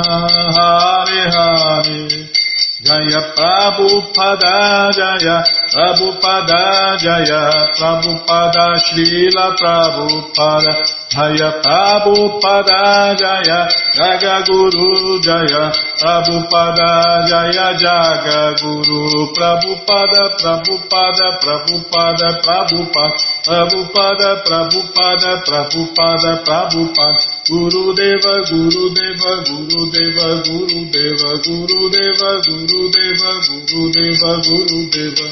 Hare 0.57 1.31
Hare. 1.31 2.43
Jaya 2.83 3.21
Prabhupada 3.39 4.91
Jaya 4.91 5.39
Prabhupada 5.71 6.99
Jaya 6.99 7.43
Prabhupada 7.79 8.75
Srila 8.83 9.55
Prabhupada 9.55 11.02
Jaya 11.13 11.61
Prabhupada 11.61 13.13
Jaya 13.21 13.69
Jaga 13.93 14.41
Guru 14.49 15.21
Jaya. 15.21 15.69
Prabhupada 16.01 17.29
Jaya 17.29 17.69
Jaga 17.77 18.57
Guru. 18.57 19.29
Prabhupada 19.37 20.23
Prabhupada 20.41 21.27
Prabhupada 21.37 22.29
Prabhupada 22.41 23.07
Prabhupada 23.45 24.31
Prabhupada 24.41 25.31
Prabhupada 25.45 26.33
Prabhupada 26.49 27.33
Guru 27.45 27.93
Deva 27.93 28.35
Guru 28.49 28.89
Deva 28.97 29.33
Guru 29.45 29.81
Deva 29.93 30.29
Guru 30.47 30.81
Deva 30.89 31.31
Guru 31.45 31.91
Deva 31.93 32.31
Guru 32.41 32.89
Deva 32.89 33.33
Guru 33.45 33.91
Deva 33.93 34.33
Guru 34.47 34.81
Deva 34.89 35.29